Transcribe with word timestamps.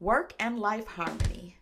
work 0.00 0.34
and 0.40 0.58
life 0.58 0.86
harmony. 0.86 1.56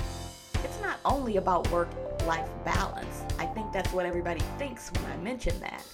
It's 0.64 0.80
not 0.82 0.98
only 1.04 1.36
about 1.36 1.70
work 1.70 1.88
life 2.26 2.48
balance. 2.64 3.22
I 3.38 3.46
think 3.46 3.72
that's 3.72 3.92
what 3.92 4.06
everybody 4.06 4.40
thinks 4.58 4.90
when 4.90 5.04
I 5.12 5.16
mention 5.18 5.54
that. 5.60 5.84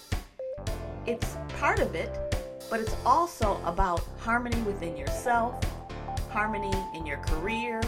It's 1.05 1.37
part 1.59 1.79
of 1.79 1.93
it, 1.93 2.09
but 2.67 2.79
it's 2.79 2.95
also 3.05 3.61
about 3.63 4.01
harmony 4.17 4.59
within 4.63 4.97
yourself, 4.97 5.63
harmony 6.31 6.71
in 6.95 7.05
your 7.05 7.17
career, 7.17 7.79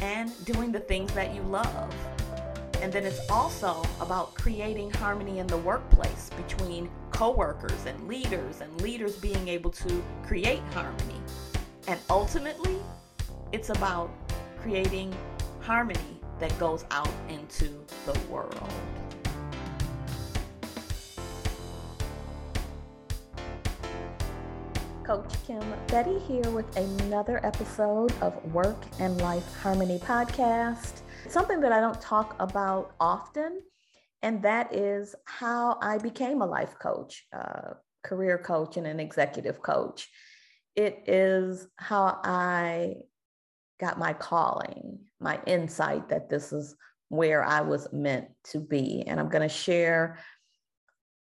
and 0.00 0.32
doing 0.44 0.72
the 0.72 0.80
things 0.80 1.12
that 1.12 1.32
you 1.32 1.42
love. 1.42 1.94
And 2.80 2.92
then 2.92 3.04
it's 3.04 3.30
also 3.30 3.84
about 4.00 4.34
creating 4.34 4.90
harmony 4.94 5.38
in 5.38 5.46
the 5.46 5.58
workplace 5.58 6.28
between 6.36 6.90
coworkers 7.12 7.86
and 7.86 8.08
leaders 8.08 8.62
and 8.62 8.80
leaders 8.80 9.14
being 9.14 9.46
able 9.46 9.70
to 9.70 10.02
create 10.26 10.62
harmony. 10.74 11.20
And 11.86 12.00
ultimately, 12.10 12.78
it's 13.52 13.68
about 13.68 14.10
creating 14.62 15.14
harmony 15.60 16.20
that 16.40 16.58
goes 16.58 16.84
out 16.90 17.10
into 17.28 17.84
the 18.06 18.18
world. 18.30 18.72
Coach 25.04 25.34
Kim 25.46 25.62
Betty 25.88 26.18
here 26.20 26.48
with 26.50 26.76
another 26.76 27.44
episode 27.44 28.12
of 28.22 28.32
Work 28.54 28.82
and 28.98 29.20
Life 29.20 29.56
Harmony 29.60 29.98
podcast. 29.98 31.02
Something 31.28 31.60
that 31.60 31.72
I 31.72 31.80
don't 31.80 32.00
talk 32.00 32.34
about 32.40 32.94
often, 32.98 33.60
and 34.22 34.42
that 34.42 34.74
is 34.74 35.14
how 35.26 35.76
I 35.82 35.98
became 35.98 36.40
a 36.40 36.46
life 36.46 36.76
coach, 36.80 37.26
a 37.32 37.74
career 38.02 38.38
coach, 38.38 38.76
and 38.76 38.86
an 38.86 39.00
executive 39.00 39.60
coach. 39.60 40.08
It 40.74 41.04
is 41.06 41.66
how 41.76 42.20
I 42.24 42.94
got 43.82 43.98
my 43.98 44.12
calling, 44.12 45.00
my 45.20 45.40
insight 45.46 46.08
that 46.08 46.30
this 46.30 46.52
is 46.52 46.76
where 47.08 47.44
I 47.44 47.60
was 47.60 47.92
meant 47.92 48.28
to 48.44 48.60
be. 48.60 49.02
And 49.06 49.18
I'm 49.18 49.28
going 49.28 49.46
to 49.46 49.54
share 49.54 50.18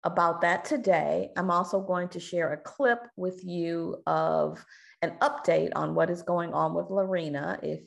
about 0.04 0.42
that 0.42 0.66
today. 0.66 1.30
I'm 1.38 1.50
also 1.50 1.80
going 1.80 2.10
to 2.10 2.20
share 2.20 2.52
a 2.52 2.58
clip 2.58 3.00
with 3.16 3.44
you 3.46 4.04
of 4.06 4.64
an 5.02 5.14
update 5.22 5.72
on 5.76 5.96
what 5.96 6.10
is 6.10 6.22
going 6.22 6.54
on 6.54 6.74
with 6.74 6.90
Lorena. 6.90 7.60
If 7.64 7.80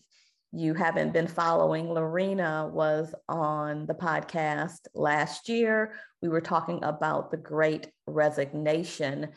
you 0.53 0.73
haven't 0.73 1.13
been 1.13 1.27
following, 1.27 1.93
Lorena 1.93 2.69
was 2.73 3.15
on 3.29 3.87
the 3.87 3.95
podcast 3.95 4.81
last 4.95 5.51
year. 5.51 5.93
We 6.23 6.29
were 6.29 6.41
talking 6.41 6.83
about 6.83 7.31
the 7.31 7.37
great 7.37 7.89
resignation, 8.07 9.29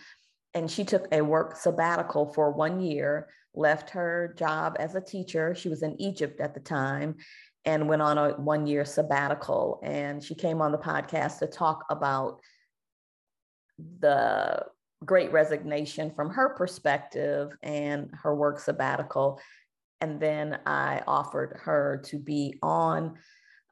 and 0.56 0.72
she 0.72 0.86
took 0.86 1.08
a 1.12 1.22
work 1.22 1.58
sabbatical 1.58 2.34
for 2.34 2.50
one 2.50 2.80
year, 2.80 3.28
left 3.54 3.90
her 3.92 4.34
job 4.38 4.78
as 4.80 4.96
a 4.96 5.02
teacher. 5.02 5.54
She 5.54 5.68
was 5.68 5.84
in 5.84 6.02
Egypt 6.02 6.40
at 6.40 6.54
the 6.54 6.62
time 6.62 7.18
and 7.66 7.90
went 7.90 8.02
on 8.02 8.18
a 8.18 8.30
one 8.32 8.66
year 8.66 8.86
sabbatical. 8.86 9.82
And 9.84 10.24
she 10.24 10.34
came 10.34 10.62
on 10.62 10.72
the 10.72 10.78
podcast 10.78 11.40
to 11.40 11.48
talk 11.48 11.84
about 11.90 12.40
the 14.00 14.66
great 15.04 15.34
resignation 15.34 16.12
from 16.16 16.30
her 16.30 16.56
perspective 16.56 17.52
and 17.62 18.10
her 18.24 18.34
work 18.34 18.60
sabbatical. 18.60 19.42
And 20.00 20.22
then 20.22 20.60
I 20.66 21.02
offered 21.06 21.60
her 21.64 22.02
to 22.06 22.18
be 22.18 22.58
on 22.64 23.18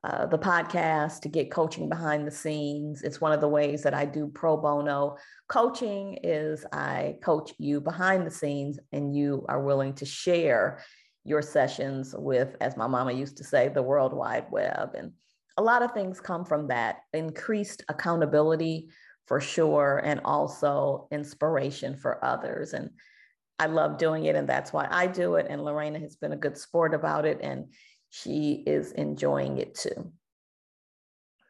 uh, 0.04 0.26
the 0.26 0.38
podcast 0.38 1.22
to 1.22 1.30
get 1.30 1.52
coaching 1.52 1.88
behind 1.88 2.28
the 2.28 2.32
scenes. 2.32 3.04
It's 3.04 3.22
one 3.22 3.32
of 3.32 3.40
the 3.40 3.48
ways 3.48 3.84
that 3.84 3.94
I 3.94 4.06
do 4.06 4.28
pro 4.28 4.58
bono 4.58 5.18
coaching 5.48 6.20
is 6.23 6.66
I 6.73 7.18
coach 7.23 7.54
you 7.58 7.80
behind 7.80 8.28
the 8.28 8.31
scenes 8.31 8.80
and 8.92 9.16
you 9.16 9.46
are 9.48 9.62
willing 9.62 9.94
to 9.96 10.06
share 10.06 10.84
your 11.24 11.42
sessions 11.42 12.14
with, 12.18 12.58
as 12.59 12.76
my 12.76 12.88
mama 12.88 13.14
used 13.14 13.38
to 13.38 13.46
say, 13.46 13.70
the 13.70 13.81
World 13.81 14.14
Wide 14.14 14.48
Web. 14.52 14.94
And 14.96 15.14
a 15.58 15.64
lot 15.64 15.81
of 15.81 15.94
things 15.94 16.20
come 16.20 16.44
from 16.44 16.68
that 16.68 16.98
increased 17.14 17.84
accountability 17.88 18.90
for 19.25 19.40
sure, 19.40 20.02
and 20.03 20.19
also 20.25 21.08
inspiration 21.09 21.96
for 21.96 22.24
others. 22.25 22.74
And 22.74 22.90
I 23.58 23.68
love 23.68 23.97
doing 23.97 24.25
it, 24.25 24.36
and 24.36 24.50
that's 24.50 24.74
why 24.74 24.86
I 24.92 25.08
do 25.08 25.36
it. 25.36 25.47
And 25.50 25.63
Lorena 25.63 25.97
has 26.00 26.18
been 26.18 26.34
a 26.34 26.38
good 26.38 26.58
sport 26.58 26.94
about 26.94 27.25
it, 27.25 27.40
and 27.42 27.68
she 28.13 28.63
is 28.68 28.91
enjoying 28.91 29.57
it 29.57 29.74
too. 29.74 30.12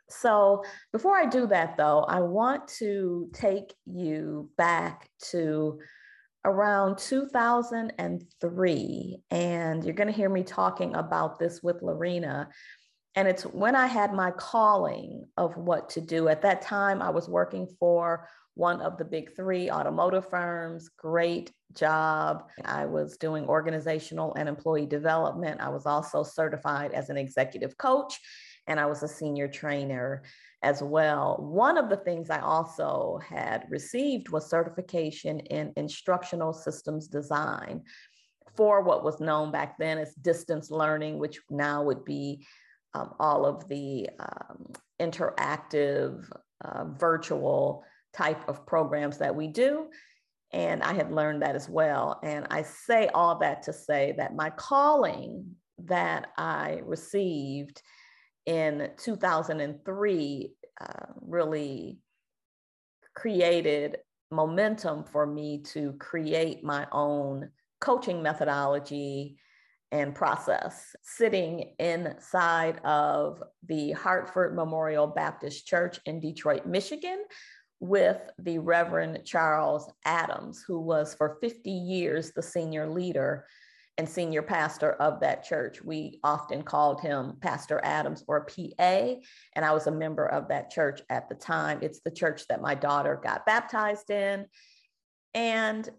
So, 0.09 0.63
before 0.91 1.17
I 1.17 1.25
do 1.25 1.47
that, 1.47 1.75
though, 1.75 2.03
I 2.03 2.21
want 2.21 2.67
to 2.79 3.29
take 3.33 3.73
you 3.85 4.49
back 4.57 5.09
to 5.31 5.79
around 6.45 6.99
2003, 6.99 9.17
and 9.31 9.83
you're 9.83 9.93
going 9.93 10.07
to 10.07 10.13
hear 10.13 10.29
me 10.29 10.43
talking 10.43 10.95
about 10.95 11.39
this 11.39 11.61
with 11.61 11.81
Lorena 11.81 12.47
and 13.15 13.27
it's 13.27 13.43
when 13.43 13.75
I 13.75 13.85
had 13.85 14.13
my 14.13 14.31
calling 14.31 15.25
of 15.37 15.55
what 15.55 15.89
to 15.89 16.01
do. 16.01 16.29
At 16.29 16.41
that 16.41 16.61
time, 16.61 17.01
I 17.01 17.11
was 17.11 17.29
working 17.29 17.67
for 17.79 18.27
one 18.55 18.81
of 18.81 18.97
the 18.97 19.05
big 19.05 19.35
three 19.35 19.71
automotive 19.71 20.29
firms. 20.29 20.89
Great 20.97 21.51
job. 21.73 22.49
I 22.65 22.85
was 22.85 23.17
doing 23.17 23.47
organizational 23.47 24.33
and 24.35 24.47
employee 24.47 24.85
development. 24.85 25.61
I 25.61 25.69
was 25.69 25.85
also 25.85 26.23
certified 26.23 26.91
as 26.93 27.09
an 27.09 27.17
executive 27.17 27.77
coach, 27.77 28.19
and 28.67 28.79
I 28.79 28.85
was 28.85 29.01
a 29.01 29.07
senior 29.07 29.47
trainer 29.47 30.23
as 30.61 30.81
well. 30.81 31.37
One 31.39 31.77
of 31.77 31.89
the 31.89 31.97
things 31.97 32.29
I 32.29 32.39
also 32.39 33.19
had 33.27 33.65
received 33.69 34.29
was 34.29 34.49
certification 34.49 35.39
in 35.39 35.73
instructional 35.75 36.53
systems 36.53 37.07
design 37.07 37.81
for 38.55 38.81
what 38.83 39.03
was 39.03 39.19
known 39.19 39.51
back 39.51 39.77
then 39.77 39.97
as 39.97 40.13
distance 40.15 40.69
learning, 40.69 41.17
which 41.17 41.39
now 41.49 41.83
would 41.83 42.05
be 42.05 42.45
um, 42.93 43.15
all 43.19 43.45
of 43.45 43.67
the 43.67 44.07
um, 44.19 44.71
interactive, 45.01 46.23
uh, 46.63 46.85
virtual 46.85 47.83
type 48.13 48.47
of 48.47 48.65
programs 48.65 49.17
that 49.17 49.35
we 49.35 49.47
do. 49.47 49.87
And 50.51 50.83
I 50.83 50.93
had 50.93 51.11
learned 51.11 51.41
that 51.41 51.55
as 51.55 51.67
well. 51.67 52.19
And 52.23 52.45
I 52.51 52.61
say 52.61 53.07
all 53.07 53.39
that 53.39 53.63
to 53.63 53.73
say 53.73 54.13
that 54.17 54.35
my 54.35 54.51
calling 54.51 55.55
that 55.79 56.27
I 56.37 56.81
received 56.85 57.81
in 58.45 58.91
2003 58.97 60.53
uh, 60.79 60.85
really 61.21 61.99
created 63.15 63.97
momentum 64.31 65.03
for 65.03 65.25
me 65.25 65.59
to 65.59 65.93
create 65.93 66.63
my 66.63 66.87
own 66.91 67.49
coaching 67.79 68.21
methodology 68.21 69.37
and 69.91 70.15
process 70.15 70.95
sitting 71.03 71.75
inside 71.77 72.79
of 72.83 73.43
the 73.67 73.91
Hartford 73.91 74.55
Memorial 74.55 75.05
Baptist 75.05 75.67
Church 75.67 75.99
in 76.05 76.19
Detroit, 76.19 76.65
Michigan, 76.65 77.23
with 77.83 78.31
the 78.39 78.59
Reverend 78.59 79.19
Charles 79.25 79.91
Adams, 80.05 80.63
who 80.65 80.79
was 80.79 81.13
for 81.15 81.37
50 81.41 81.69
years 81.69 82.31
the 82.31 82.41
senior 82.41 82.87
leader 82.87 83.45
and 83.97 84.07
senior 84.07 84.41
pastor 84.41 84.93
of 84.93 85.19
that 85.19 85.43
church. 85.43 85.83
We 85.83 86.21
often 86.23 86.63
called 86.63 87.01
him 87.01 87.33
Pastor 87.41 87.81
Adams 87.83 88.23
or 88.25 88.45
PA, 88.45 89.15
and 89.57 89.65
I 89.65 89.73
was 89.73 89.87
a 89.87 89.91
member 89.91 90.25
of 90.25 90.47
that 90.47 90.71
church 90.71 91.01
at 91.09 91.27
the 91.27 91.35
time. 91.35 91.79
It's 91.81 91.99
the 91.99 92.09
church 92.09 92.47
that 92.47 92.61
my 92.61 92.73
daughter 92.73 93.19
got 93.21 93.45
baptized 93.45 94.09
in. 94.09 94.45
And 95.33 95.89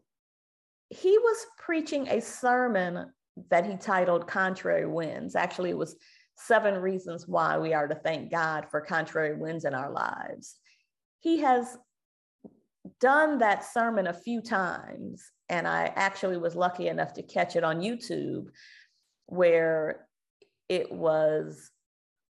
he 0.88 1.18
was 1.18 1.46
preaching 1.58 2.08
a 2.08 2.22
sermon 2.22 3.12
that 3.50 3.66
he 3.66 3.76
titled 3.76 4.26
Contrary 4.26 4.86
Winds. 4.86 5.36
Actually, 5.36 5.68
it 5.68 5.78
was 5.78 5.96
seven 6.38 6.76
reasons 6.76 7.28
why 7.28 7.58
we 7.58 7.74
are 7.74 7.88
to 7.88 7.94
thank 7.94 8.30
God 8.30 8.68
for 8.70 8.80
contrary 8.80 9.36
winds 9.36 9.66
in 9.66 9.74
our 9.74 9.90
lives. 9.90 10.56
He 11.24 11.38
has 11.38 11.78
done 13.00 13.38
that 13.38 13.64
sermon 13.64 14.06
a 14.06 14.12
few 14.12 14.42
times, 14.42 15.24
and 15.48 15.66
I 15.66 15.90
actually 15.96 16.36
was 16.36 16.54
lucky 16.54 16.88
enough 16.88 17.14
to 17.14 17.22
catch 17.22 17.56
it 17.56 17.64
on 17.64 17.80
YouTube 17.80 18.48
where 19.26 20.06
it 20.68 20.92
was 20.92 21.70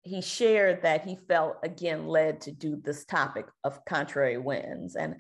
he 0.03 0.23
shared 0.23 0.83
that 0.83 1.05
he 1.05 1.17
felt 1.17 1.57
again 1.63 2.07
led 2.07 2.41
to 2.41 2.51
do 2.51 2.81
this 2.83 3.05
topic 3.05 3.45
of 3.63 3.85
contrary 3.85 4.39
winds 4.39 4.97
and 4.97 5.17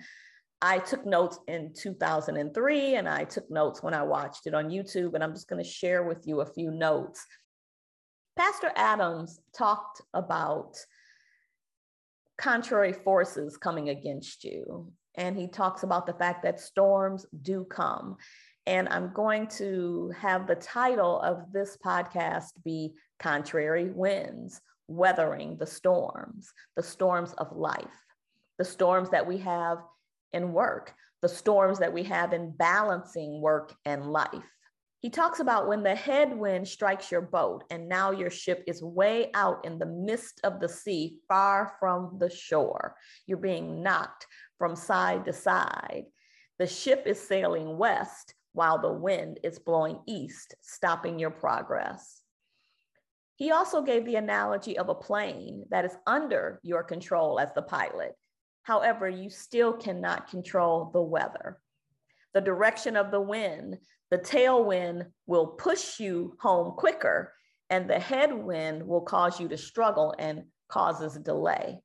I 0.62 0.78
took 0.78 1.04
notes 1.04 1.38
in 1.46 1.75
2003 1.75 2.94
and 2.94 3.06
I 3.06 3.25
took 3.25 3.50
notes 3.50 3.82
when 3.82 3.93
I 3.93 4.02
watched 4.02 4.46
it 4.46 4.54
on 4.54 4.70
YouTube, 4.70 5.14
and 5.14 5.22
I'm 5.22 5.32
just 5.32 5.48
going 5.48 5.62
to 5.62 5.70
share 5.70 6.02
with 6.02 6.26
you 6.26 6.40
a 6.40 6.52
few 6.52 6.72
notes. 6.72 7.25
Pastor 8.37 8.72
Adams 8.75 9.38
talked 9.56 10.00
about 10.14 10.76
contrary 12.38 12.93
forces 12.93 13.56
coming 13.56 13.88
against 13.90 14.44
you, 14.44 14.93
and 15.17 15.37
he 15.37 15.49
talks 15.49 15.82
about 15.82 16.06
the 16.06 16.14
fact 16.14 16.44
that 16.44 16.61
storms 16.61 17.26
do 17.43 17.64
come. 17.64 18.17
And 18.67 18.88
I'm 18.88 19.12
going 19.12 19.49
to 19.58 20.12
have 20.19 20.46
the 20.46 20.55
title 20.55 21.20
of 21.20 21.52
this 21.52 21.76
podcast 21.85 22.50
be 22.64 22.94
Contrary 23.19 23.90
Winds 23.90 24.61
Weathering 24.87 25.56
the 25.58 25.67
Storms, 25.67 26.52
the 26.76 26.82
storms 26.82 27.32
of 27.35 27.56
life, 27.56 27.85
the 28.58 28.64
storms 28.64 29.11
that 29.11 29.26
we 29.26 29.38
have 29.38 29.79
in 30.32 30.52
work, 30.52 30.94
the 31.23 31.29
storms 31.29 31.79
that 31.81 31.93
we 31.93 32.05
have 32.05 32.32
in 32.32 32.52
balancing 32.52 33.41
work 33.41 33.75
and 33.84 34.12
life. 34.12 34.57
He 35.00 35.10
talks 35.10 35.38
about 35.38 35.68
when 35.68 35.84
the 35.84 35.94
headwind 35.94 36.66
strikes 36.66 37.12
your 37.12 37.20
boat 37.20 37.62
and 37.70 37.88
now 37.88 38.10
your 38.10 38.30
ship 38.30 38.64
is 38.66 38.82
way 38.82 39.30
out 39.32 39.64
in 39.64 39.78
the 39.78 39.86
midst 39.86 40.40
of 40.42 40.58
the 40.58 40.68
sea, 40.68 41.18
far 41.28 41.74
from 41.78 42.16
the 42.18 42.28
shore. 42.28 42.96
You're 43.26 43.38
being 43.38 43.82
knocked 43.82 44.26
from 44.58 44.74
side 44.74 45.24
to 45.26 45.32
side. 45.32 46.06
The 46.58 46.66
ship 46.66 47.04
is 47.06 47.20
sailing 47.20 47.78
west 47.78 48.34
while 48.52 48.80
the 48.80 48.92
wind 48.92 49.38
is 49.44 49.60
blowing 49.60 50.00
east, 50.06 50.56
stopping 50.62 51.20
your 51.20 51.30
progress. 51.30 52.22
He 53.36 53.52
also 53.52 53.82
gave 53.82 54.04
the 54.04 54.16
analogy 54.16 54.76
of 54.76 54.88
a 54.88 54.96
plane 54.96 55.64
that 55.70 55.84
is 55.84 55.96
under 56.08 56.58
your 56.64 56.82
control 56.82 57.38
as 57.38 57.54
the 57.54 57.62
pilot. 57.62 58.16
However, 58.64 59.08
you 59.08 59.30
still 59.30 59.74
cannot 59.74 60.28
control 60.28 60.90
the 60.92 61.00
weather. 61.00 61.60
The 62.34 62.40
direction 62.40 62.96
of 62.96 63.10
the 63.10 63.20
wind, 63.20 63.78
the 64.10 64.19
tailwind 64.19 65.06
will 65.26 65.46
push 65.46 65.98
you 66.00 66.36
home 66.40 66.72
quicker, 66.76 67.32
and 67.70 67.88
the 67.88 67.98
headwind 67.98 68.86
will 68.86 69.02
cause 69.02 69.40
you 69.40 69.48
to 69.48 69.56
struggle 69.56 70.14
and 70.19 70.44
causes 70.69 71.14
delay. 71.19 71.80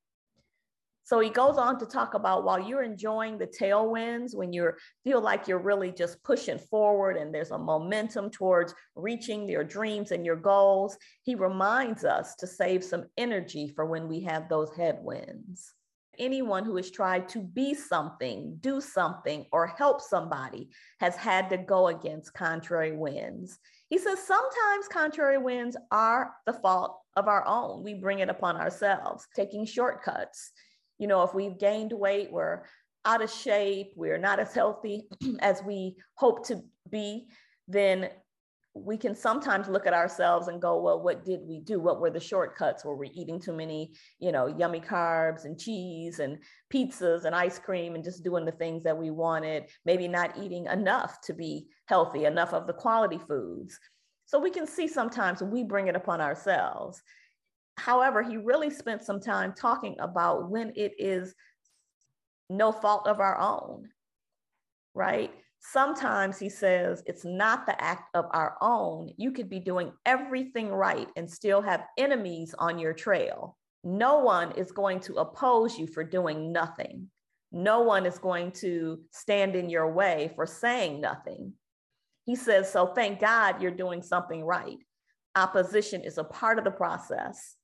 So 1.05 1.19
he 1.19 1.29
goes 1.29 1.57
on 1.57 1.79
to 1.79 1.85
talk 1.85 2.13
about 2.13 2.45
while 2.45 2.59
you're 2.59 2.81
enjoying 2.81 3.37
the 3.37 3.47
tailwinds, 3.47 4.33
when 4.35 4.53
you 4.53 4.71
feel 5.03 5.19
like 5.19 5.49
you're 5.49 5.59
really 5.59 5.91
just 5.91 6.23
pushing 6.23 6.57
forward 6.57 7.17
and 7.17 7.33
there's 7.33 7.51
a 7.51 7.57
momentum 7.57 8.29
towards 8.29 8.73
reaching 8.95 9.49
your 9.49 9.65
dreams 9.65 10.11
and 10.11 10.25
your 10.25 10.37
goals, 10.37 10.97
he 11.23 11.35
reminds 11.35 12.05
us 12.05 12.35
to 12.35 12.47
save 12.47 12.85
some 12.85 13.03
energy 13.17 13.67
for 13.67 13.85
when 13.85 14.07
we 14.07 14.21
have 14.21 14.47
those 14.47 14.73
headwinds. 14.77 15.73
Anyone 16.19 16.65
who 16.65 16.75
has 16.77 16.91
tried 16.91 17.27
to 17.29 17.39
be 17.39 17.73
something, 17.73 18.57
do 18.61 18.79
something, 18.81 19.45
or 19.51 19.67
help 19.67 20.01
somebody 20.01 20.69
has 20.99 21.15
had 21.15 21.49
to 21.49 21.57
go 21.57 21.87
against 21.87 22.33
contrary 22.33 22.91
winds. 22.95 23.59
He 23.89 23.97
says 23.97 24.19
sometimes 24.19 24.87
contrary 24.89 25.37
winds 25.37 25.77
are 25.91 26.33
the 26.45 26.53
fault 26.53 26.99
of 27.15 27.27
our 27.27 27.45
own. 27.47 27.83
We 27.83 27.93
bring 27.93 28.19
it 28.19 28.29
upon 28.29 28.57
ourselves, 28.57 29.27
taking 29.35 29.65
shortcuts 29.65 30.51
you 31.03 31.07
know, 31.07 31.23
if 31.23 31.33
we've 31.33 31.57
gained 31.57 31.91
weight, 31.91 32.31
we're 32.31 32.63
out 33.05 33.21
of 33.21 33.31
shape, 33.31 33.93
we're 33.95 34.17
not 34.17 34.39
as 34.39 34.53
healthy 34.53 35.07
as 35.39 35.61
we 35.63 35.97
hope 36.15 36.47
to 36.47 36.63
be, 36.89 37.27
then 37.67 38.09
we 38.75 38.97
can 38.97 39.15
sometimes 39.15 39.67
look 39.67 39.85
at 39.85 39.93
ourselves 39.93 40.47
and 40.47 40.61
go, 40.61 40.81
well, 40.81 40.99
what 40.99 41.23
did 41.23 41.41
we 41.43 41.59
do? 41.59 41.79
What 41.79 42.01
were 42.01 42.09
the 42.09 42.19
shortcuts? 42.19 42.83
Were 42.83 42.95
we 42.95 43.09
eating 43.09 43.39
too 43.39 43.53
many, 43.53 43.93
you 44.19 44.31
know, 44.31 44.47
yummy 44.47 44.79
carbs 44.79 45.45
and 45.45 45.59
cheese 45.59 46.19
and 46.19 46.39
pizzas 46.73 47.25
and 47.25 47.35
ice 47.35 47.59
cream 47.59 47.93
and 47.93 48.03
just 48.03 48.23
doing 48.23 48.45
the 48.45 48.51
things 48.51 48.83
that 48.83 48.97
we 48.97 49.11
wanted? 49.11 49.65
Maybe 49.85 50.07
not 50.07 50.37
eating 50.41 50.65
enough 50.65 51.21
to 51.21 51.33
be 51.33 51.67
healthy, 51.85 52.25
enough 52.25 52.51
of 52.53 52.65
the 52.65 52.73
quality 52.73 53.19
foods. 53.19 53.79
So 54.25 54.39
we 54.39 54.49
can 54.49 54.65
see 54.65 54.87
sometimes 54.87 55.43
we 55.43 55.63
bring 55.63 55.87
it 55.87 55.95
upon 55.95 56.19
ourselves. 56.19 57.03
However, 57.77 58.23
he 58.23 58.37
really 58.37 58.71
spent 58.71 59.03
some 59.03 59.19
time 59.19 59.53
talking 59.53 59.95
about 59.99 60.49
when 60.49 60.73
it 60.75 60.93
is 60.97 61.35
no 62.49 62.71
fault 62.71 63.07
of 63.07 63.19
our 63.19 63.39
own, 63.39 63.89
right? 64.95 65.31
Sometimes 65.63 66.37
he 66.37 66.49
says 66.49 67.03
it's 67.05 67.25
not 67.25 67.65
the 67.65 67.81
act 67.81 68.09
of 68.13 68.25
our 68.31 68.57
own. 68.61 69.11
You 69.17 69.31
could 69.31 69.49
be 69.49 69.59
doing 69.59 69.91
everything 70.05 70.69
right 70.69 71.07
and 71.15 71.29
still 71.29 71.61
have 71.61 71.85
enemies 71.97 72.53
on 72.59 72.77
your 72.77 72.93
trail. 72.93 73.57
No 73.83 74.19
one 74.19 74.51
is 74.53 74.71
going 74.71 74.99
to 75.01 75.15
oppose 75.15 75.77
you 75.77 75.87
for 75.87 76.03
doing 76.03 76.51
nothing. 76.51 77.07
No 77.51 77.81
one 77.81 78.05
is 78.05 78.17
going 78.17 78.51
to 78.53 78.99
stand 79.11 79.55
in 79.55 79.69
your 79.69 79.91
way 79.91 80.31
for 80.35 80.45
saying 80.45 81.01
nothing. 81.01 81.53
He 82.25 82.35
says, 82.35 82.71
so 82.71 82.87
thank 82.87 83.19
God 83.19 83.61
you're 83.61 83.71
doing 83.71 84.01
something 84.01 84.43
right. 84.43 84.77
Opposition 85.35 86.03
is 86.03 86.17
a 86.17 86.23
part 86.23 86.57
of 86.57 86.65
the 86.65 86.71
process 86.71 87.55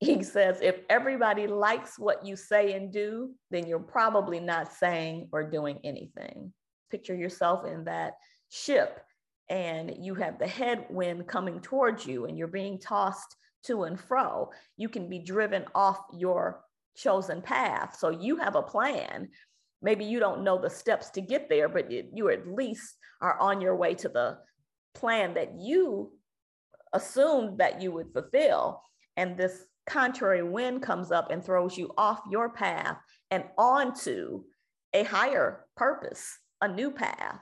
he 0.00 0.22
says, 0.22 0.60
if 0.62 0.76
everybody 0.88 1.48
likes 1.48 1.98
what 1.98 2.24
you 2.24 2.36
say 2.36 2.74
and 2.74 2.92
do, 2.92 3.34
then 3.50 3.66
you're 3.66 3.80
probably 3.80 4.38
not 4.38 4.72
saying 4.72 5.28
or 5.32 5.50
doing 5.50 5.80
anything. 5.82 6.52
Picture 6.90 7.14
yourself 7.14 7.66
in 7.66 7.84
that 7.84 8.14
ship 8.48 9.00
and 9.50 9.94
you 9.98 10.14
have 10.14 10.38
the 10.38 10.46
headwind 10.46 11.26
coming 11.26 11.60
towards 11.60 12.06
you 12.06 12.26
and 12.26 12.36
you're 12.36 12.48
being 12.48 12.78
tossed 12.78 13.36
to 13.64 13.84
and 13.84 13.98
fro. 13.98 14.50
You 14.76 14.88
can 14.88 15.08
be 15.08 15.18
driven 15.18 15.64
off 15.74 15.98
your 16.12 16.60
chosen 16.96 17.40
path. 17.42 17.96
So 17.98 18.10
you 18.10 18.36
have 18.36 18.56
a 18.56 18.62
plan. 18.62 19.28
Maybe 19.80 20.04
you 20.04 20.18
don't 20.18 20.44
know 20.44 20.60
the 20.60 20.70
steps 20.70 21.10
to 21.10 21.20
get 21.20 21.48
there, 21.48 21.68
but 21.68 21.90
you 21.90 22.28
at 22.30 22.48
least 22.48 22.96
are 23.20 23.38
on 23.38 23.60
your 23.60 23.76
way 23.76 23.94
to 23.94 24.08
the 24.08 24.38
plan 24.94 25.34
that 25.34 25.52
you 25.58 26.12
assumed 26.92 27.58
that 27.58 27.80
you 27.80 27.92
would 27.92 28.12
fulfill. 28.12 28.82
And 29.16 29.36
this 29.36 29.64
contrary 29.86 30.42
wind 30.42 30.82
comes 30.82 31.10
up 31.10 31.30
and 31.30 31.44
throws 31.44 31.76
you 31.76 31.90
off 31.96 32.20
your 32.30 32.50
path 32.50 32.98
and 33.30 33.44
onto 33.56 34.42
a 34.94 35.04
higher 35.04 35.64
purpose, 35.76 36.38
a 36.60 36.68
new 36.68 36.90
path. 36.90 37.40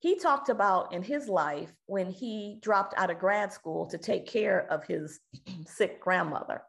He 0.00 0.18
talked 0.18 0.48
about 0.48 0.92
in 0.92 1.02
his 1.02 1.28
life 1.28 1.72
when 1.86 2.10
he 2.10 2.58
dropped 2.60 2.94
out 2.96 3.10
of 3.10 3.18
grad 3.18 3.52
school 3.52 3.86
to 3.86 3.98
take 3.98 4.26
care 4.26 4.66
of 4.70 4.84
his 4.84 5.20
sick 5.66 6.00
grandmother. 6.00 6.62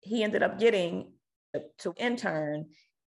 He 0.00 0.22
ended 0.22 0.42
up 0.42 0.58
getting 0.58 1.12
to 1.78 1.94
intern 1.96 2.66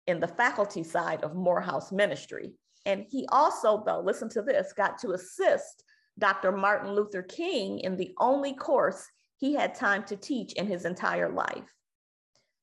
in 0.07 0.19
the 0.19 0.27
faculty 0.27 0.83
side 0.83 1.23
of 1.23 1.35
Morehouse 1.35 1.91
Ministry. 1.91 2.53
And 2.85 3.05
he 3.09 3.27
also, 3.31 3.83
though, 3.85 4.01
listen 4.01 4.27
to 4.29 4.41
this, 4.41 4.73
got 4.73 4.97
to 4.99 5.11
assist 5.11 5.83
Dr. 6.19 6.51
Martin 6.51 6.93
Luther 6.93 7.21
King 7.21 7.79
in 7.79 7.95
the 7.95 8.13
only 8.19 8.53
course 8.53 9.07
he 9.37 9.53
had 9.53 9.75
time 9.75 10.03
to 10.05 10.15
teach 10.15 10.53
in 10.53 10.67
his 10.67 10.85
entire 10.85 11.29
life. 11.29 11.73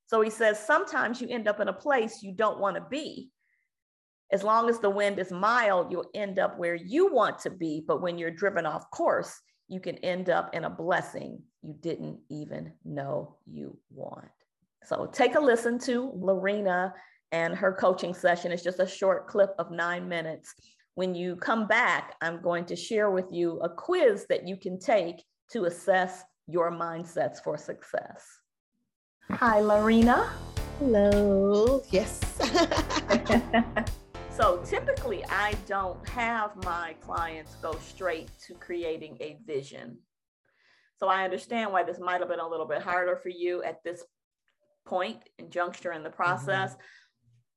So 0.07 0.21
he 0.21 0.31
says, 0.31 0.59
sometimes 0.59 1.21
you 1.21 1.29
end 1.29 1.47
up 1.47 1.61
in 1.61 1.69
a 1.69 1.73
place 1.73 2.23
you 2.23 2.33
don't 2.33 2.59
want 2.59 2.77
to 2.77 2.85
be. 2.91 3.31
As 4.32 4.44
long 4.44 4.69
as 4.69 4.79
the 4.79 4.91
wind 4.91 5.19
is 5.19 5.32
mild, 5.32 5.91
you'll 5.91 6.11
end 6.15 6.38
up 6.38 6.59
where 6.59 6.77
you 6.77 7.12
want 7.12 7.38
to 7.41 7.50
be. 7.50 7.82
But 7.87 8.00
when 8.00 8.17
you're 8.17 8.31
driven 8.31 8.65
off 8.67 8.91
course, 8.91 9.41
you 9.69 9.81
can 9.81 9.97
end 9.99 10.31
up 10.31 10.55
in 10.55 10.65
a 10.65 10.71
blessing 10.71 11.43
you 11.62 11.75
didn't 11.81 12.19
even 12.31 12.73
know 12.85 13.37
you 13.47 13.77
want. 13.91 14.29
So 14.85 15.06
take 15.12 15.35
a 15.35 15.41
listen 15.41 15.79
to 15.81 16.12
Lorena 16.15 16.94
and 17.32 17.55
her 17.55 17.73
coaching 17.73 18.15
session. 18.15 18.50
It's 18.50 18.62
just 18.62 18.81
a 18.81 18.87
short 18.87 19.29
clip 19.29 19.50
of 19.59 19.71
nine 19.71 20.09
minutes. 20.09 20.55
When 20.94 21.15
you 21.15 21.37
come 21.37 21.67
back, 21.67 22.15
I'm 22.21 22.41
going 22.43 22.65
to 22.67 22.76
share 22.76 23.11
with 23.11 23.26
you 23.31 23.61
a 23.61 23.69
quiz 23.69 24.26
that 24.29 24.49
you 24.49 24.56
can 24.56 24.79
take 24.79 25.23
to 25.53 25.64
assess 25.64 26.23
your 26.47 26.71
mindsets 26.73 27.43
for 27.43 27.57
success. 27.57 28.25
Hi, 29.31 29.61
Lorena. 29.61 30.33
Hello. 30.78 31.83
Yes. 31.90 32.21
so 34.40 34.56
typically, 34.64 35.23
I 35.26 35.52
don't 35.66 36.09
have 36.09 36.56
my 36.64 36.94
clients 37.02 37.56
go 37.56 37.76
straight 37.82 38.30
to 38.47 38.54
creating 38.54 39.18
a 39.20 39.37
vision. 39.44 39.99
So 40.97 41.09
I 41.09 41.25
understand 41.25 41.73
why 41.73 41.82
this 41.82 41.99
might 42.00 42.20
have 42.20 42.30
been 42.30 42.40
a 42.40 42.49
little 42.49 42.66
bit 42.66 42.80
harder 42.80 43.16
for 43.16 43.28
you 43.28 43.62
at 43.62 43.85
this 43.85 44.02
point 44.87 45.18
and 45.38 45.50
juncture 45.50 45.92
in 45.92 46.02
the 46.02 46.11
process. 46.11 46.73
Mm-hmm. 46.73 46.82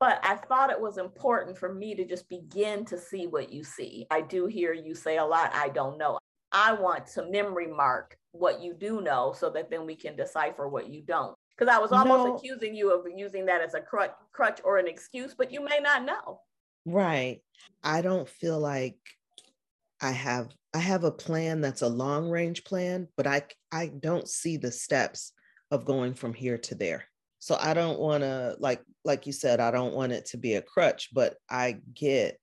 But 0.01 0.19
I 0.23 0.35
thought 0.35 0.71
it 0.71 0.81
was 0.81 0.97
important 0.97 1.57
for 1.57 1.73
me 1.73 1.95
to 1.95 2.03
just 2.03 2.27
begin 2.27 2.83
to 2.85 2.97
see 2.97 3.27
what 3.27 3.53
you 3.53 3.63
see. 3.63 4.05
I 4.11 4.19
do 4.19 4.47
hear 4.47 4.73
you 4.73 4.93
say 4.93 5.17
a 5.17 5.25
lot, 5.25 5.51
I 5.53 5.69
don't 5.69 5.97
know. 5.97 6.19
I 6.51 6.73
want 6.73 7.07
to 7.13 7.31
memory 7.31 7.67
mark 7.67 8.17
what 8.33 8.61
you 8.61 8.73
do 8.73 8.99
know 8.99 9.33
so 9.33 9.49
that 9.51 9.71
then 9.71 9.85
we 9.85 9.95
can 9.95 10.17
decipher 10.17 10.67
what 10.67 10.89
you 10.89 11.01
don't. 11.01 11.33
Because 11.57 11.73
I 11.73 11.79
was 11.79 11.93
almost 11.93 12.27
no. 12.27 12.35
accusing 12.35 12.75
you 12.75 12.91
of 12.91 13.05
using 13.15 13.45
that 13.45 13.61
as 13.61 13.73
a 13.73 13.79
crutch, 13.79 14.11
crutch 14.33 14.59
or 14.65 14.79
an 14.79 14.87
excuse, 14.87 15.33
but 15.33 15.49
you 15.49 15.63
may 15.63 15.79
not 15.81 16.03
know. 16.03 16.41
Right. 16.85 17.41
I 17.83 18.01
don't 18.01 18.27
feel 18.27 18.59
like 18.59 18.97
I 20.01 20.11
have 20.11 20.49
I 20.73 20.79
have 20.79 21.03
a 21.03 21.11
plan 21.11 21.61
that's 21.61 21.81
a 21.81 21.87
long 21.87 22.29
range 22.29 22.63
plan, 22.63 23.07
but 23.15 23.27
I 23.27 23.43
I 23.71 23.87
don't 23.87 24.27
see 24.27 24.57
the 24.57 24.71
steps 24.71 25.33
of 25.71 25.85
going 25.85 26.13
from 26.13 26.33
here 26.33 26.57
to 26.57 26.75
there. 26.75 27.05
So 27.39 27.57
I 27.59 27.73
don't 27.73 27.99
want 27.99 28.23
to 28.23 28.55
like 28.59 28.81
like 29.03 29.25
you 29.25 29.33
said 29.33 29.59
I 29.59 29.71
don't 29.71 29.93
want 29.93 30.11
it 30.11 30.25
to 30.27 30.37
be 30.37 30.55
a 30.55 30.61
crutch, 30.61 31.09
but 31.13 31.35
I 31.49 31.79
get 31.93 32.37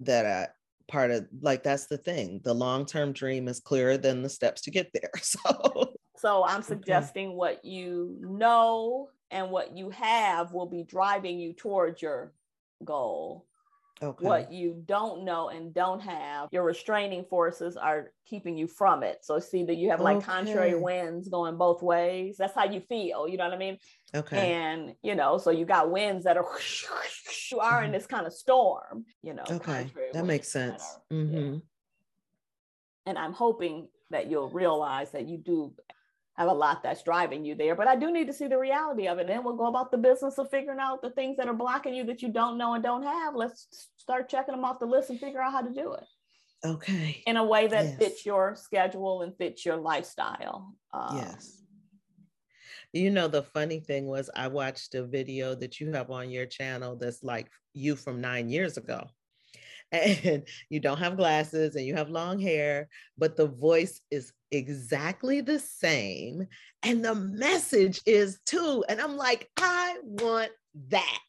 that 0.00 0.26
I 0.26 0.48
part 0.88 1.10
of 1.10 1.26
like 1.42 1.62
that's 1.62 1.86
the 1.86 1.98
thing 1.98 2.40
the 2.44 2.54
long-term 2.54 3.12
dream 3.12 3.46
is 3.46 3.60
clearer 3.60 3.98
than 3.98 4.22
the 4.22 4.28
steps 4.28 4.62
to 4.62 4.70
get 4.70 4.90
there 4.94 5.10
so 5.20 5.92
so 6.16 6.44
i'm 6.44 6.62
suggesting 6.74 7.28
okay. 7.28 7.36
what 7.36 7.64
you 7.64 8.16
know 8.20 9.10
and 9.30 9.50
what 9.50 9.76
you 9.76 9.90
have 9.90 10.52
will 10.52 10.66
be 10.66 10.82
driving 10.82 11.38
you 11.38 11.52
towards 11.52 12.00
your 12.00 12.32
goal 12.84 13.46
Okay. 14.00 14.24
What 14.24 14.52
you 14.52 14.80
don't 14.86 15.24
know 15.24 15.48
and 15.48 15.74
don't 15.74 16.00
have, 16.00 16.48
your 16.52 16.62
restraining 16.62 17.24
forces 17.24 17.76
are 17.76 18.12
keeping 18.26 18.56
you 18.56 18.68
from 18.68 19.02
it. 19.02 19.18
So 19.22 19.40
see 19.40 19.64
that 19.64 19.74
you 19.74 19.90
have 19.90 20.00
like 20.00 20.18
okay. 20.18 20.26
contrary 20.26 20.74
winds 20.76 21.28
going 21.28 21.56
both 21.56 21.82
ways. 21.82 22.36
That's 22.38 22.54
how 22.54 22.64
you 22.64 22.80
feel. 22.80 23.26
You 23.26 23.38
know 23.38 23.44
what 23.44 23.54
I 23.54 23.58
mean? 23.58 23.78
Okay. 24.14 24.52
And 24.52 24.94
you 25.02 25.16
know, 25.16 25.38
so 25.38 25.50
you 25.50 25.64
got 25.64 25.90
winds 25.90 26.24
that 26.24 26.36
are 26.36 26.44
you 27.50 27.58
are 27.58 27.80
in 27.80 27.86
mm-hmm. 27.86 27.92
this 27.94 28.06
kind 28.06 28.26
of 28.26 28.32
storm. 28.32 29.04
You 29.22 29.34
know. 29.34 29.44
Okay, 29.50 29.88
that 30.12 30.24
makes 30.24 30.46
sense. 30.46 30.82
Are, 31.10 31.16
mm-hmm. 31.16 31.54
yeah. 31.54 31.58
And 33.06 33.18
I'm 33.18 33.32
hoping 33.32 33.88
that 34.10 34.30
you'll 34.30 34.50
realize 34.50 35.10
that 35.10 35.28
you 35.28 35.38
do 35.38 35.72
have 36.38 36.48
a 36.48 36.52
lot 36.52 36.84
that's 36.84 37.02
driving 37.02 37.44
you 37.44 37.56
there. 37.56 37.74
But 37.74 37.88
I 37.88 37.96
do 37.96 38.12
need 38.12 38.28
to 38.28 38.32
see 38.32 38.46
the 38.46 38.56
reality 38.56 39.08
of 39.08 39.18
it. 39.18 39.22
And 39.22 39.30
then 39.30 39.44
we'll 39.44 39.56
go 39.56 39.66
about 39.66 39.90
the 39.90 39.98
business 39.98 40.38
of 40.38 40.48
figuring 40.50 40.78
out 40.78 41.02
the 41.02 41.10
things 41.10 41.36
that 41.36 41.48
are 41.48 41.54
blocking 41.54 41.94
you 41.94 42.04
that 42.04 42.22
you 42.22 42.28
don't 42.28 42.56
know 42.56 42.74
and 42.74 42.82
don't 42.82 43.02
have. 43.02 43.34
Let's 43.34 43.66
start 43.96 44.28
checking 44.28 44.54
them 44.54 44.64
off 44.64 44.78
the 44.78 44.86
list 44.86 45.10
and 45.10 45.18
figure 45.18 45.42
out 45.42 45.52
how 45.52 45.62
to 45.62 45.74
do 45.74 45.94
it. 45.94 46.04
Okay. 46.64 47.24
In 47.26 47.36
a 47.36 47.44
way 47.44 47.66
that 47.66 47.84
yes. 47.84 47.98
fits 47.98 48.24
your 48.24 48.54
schedule 48.54 49.22
and 49.22 49.36
fits 49.36 49.66
your 49.66 49.76
lifestyle. 49.76 50.74
Um, 50.92 51.16
yes. 51.16 51.60
You 52.92 53.10
know, 53.10 53.26
the 53.26 53.42
funny 53.42 53.80
thing 53.80 54.06
was, 54.06 54.30
I 54.34 54.46
watched 54.46 54.94
a 54.94 55.04
video 55.04 55.56
that 55.56 55.80
you 55.80 55.92
have 55.92 56.10
on 56.10 56.30
your 56.30 56.46
channel 56.46 56.96
that's 56.96 57.24
like 57.24 57.50
you 57.74 57.96
from 57.96 58.20
nine 58.20 58.48
years 58.48 58.76
ago 58.76 59.08
and 59.92 60.42
you 60.68 60.80
don't 60.80 60.98
have 60.98 61.16
glasses 61.16 61.76
and 61.76 61.86
you 61.86 61.94
have 61.94 62.10
long 62.10 62.38
hair, 62.38 62.88
but 63.16 63.36
the 63.36 63.46
voice 63.46 64.00
is 64.10 64.32
exactly 64.50 65.40
the 65.40 65.58
same. 65.58 66.46
And 66.82 67.04
the 67.04 67.14
message 67.14 68.00
is 68.06 68.38
too. 68.44 68.84
And 68.88 69.00
I'm 69.00 69.16
like, 69.16 69.48
I 69.58 69.98
want 70.02 70.50
that. 70.90 71.22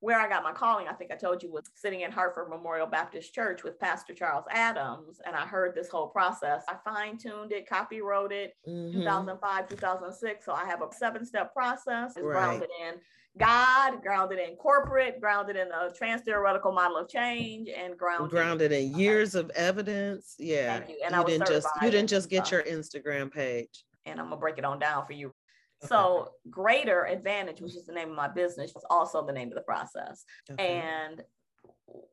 Where 0.00 0.18
I 0.18 0.28
got 0.28 0.42
my 0.42 0.52
calling, 0.52 0.88
I 0.88 0.94
think 0.94 1.12
I 1.12 1.14
told 1.14 1.44
you, 1.44 1.52
was 1.52 1.70
sitting 1.76 2.00
in 2.00 2.10
Hartford 2.10 2.50
Memorial 2.50 2.88
Baptist 2.88 3.32
Church 3.32 3.62
with 3.62 3.78
Pastor 3.78 4.14
Charles 4.14 4.44
Adams. 4.50 5.20
And 5.24 5.36
I 5.36 5.46
heard 5.46 5.76
this 5.76 5.88
whole 5.88 6.08
process. 6.08 6.64
I 6.68 6.74
fine 6.84 7.18
tuned 7.18 7.52
it, 7.52 7.68
copy 7.68 8.00
wrote 8.00 8.32
it, 8.32 8.54
mm-hmm. 8.68 8.98
2005, 8.98 9.68
2006. 9.68 10.44
So 10.44 10.52
I 10.52 10.64
have 10.64 10.82
a 10.82 10.92
seven 10.92 11.24
step 11.24 11.54
process, 11.54 12.16
is 12.16 12.24
right. 12.24 12.32
grounded 12.32 12.68
in 12.84 12.94
God, 13.38 14.02
grounded 14.02 14.38
in 14.38 14.56
corporate, 14.56 15.20
grounded 15.20 15.56
in 15.56 15.68
a 15.68 15.90
trans-theoretical 15.90 16.72
model 16.72 16.98
of 16.98 17.08
change, 17.08 17.68
and 17.68 17.96
grounded 17.96 18.30
grounded 18.30 18.72
in 18.72 18.94
years 18.96 19.34
of 19.34 19.50
evidence. 19.54 20.34
Yeah, 20.38 20.78
Thank 20.78 20.90
you. 20.90 21.00
And 21.04 21.14
you 21.14 21.20
I 21.20 21.24
didn't 21.24 21.46
just 21.46 21.68
you 21.80 21.90
didn't 21.90 22.10
just 22.10 22.28
get 22.28 22.50
your 22.50 22.62
Instagram 22.62 23.32
page. 23.32 23.84
And 24.04 24.20
I'm 24.20 24.26
gonna 24.26 24.36
break 24.36 24.58
it 24.58 24.64
on 24.64 24.78
down 24.78 25.06
for 25.06 25.14
you. 25.14 25.28
Okay. 25.28 25.88
So, 25.88 26.32
Greater 26.50 27.06
Advantage, 27.06 27.60
which 27.60 27.74
is 27.74 27.86
the 27.86 27.92
name 27.92 28.10
of 28.10 28.16
my 28.16 28.28
business, 28.28 28.70
is 28.70 28.84
also 28.90 29.24
the 29.24 29.32
name 29.32 29.48
of 29.48 29.54
the 29.54 29.62
process. 29.62 30.24
Okay. 30.50 30.82
And 30.82 31.22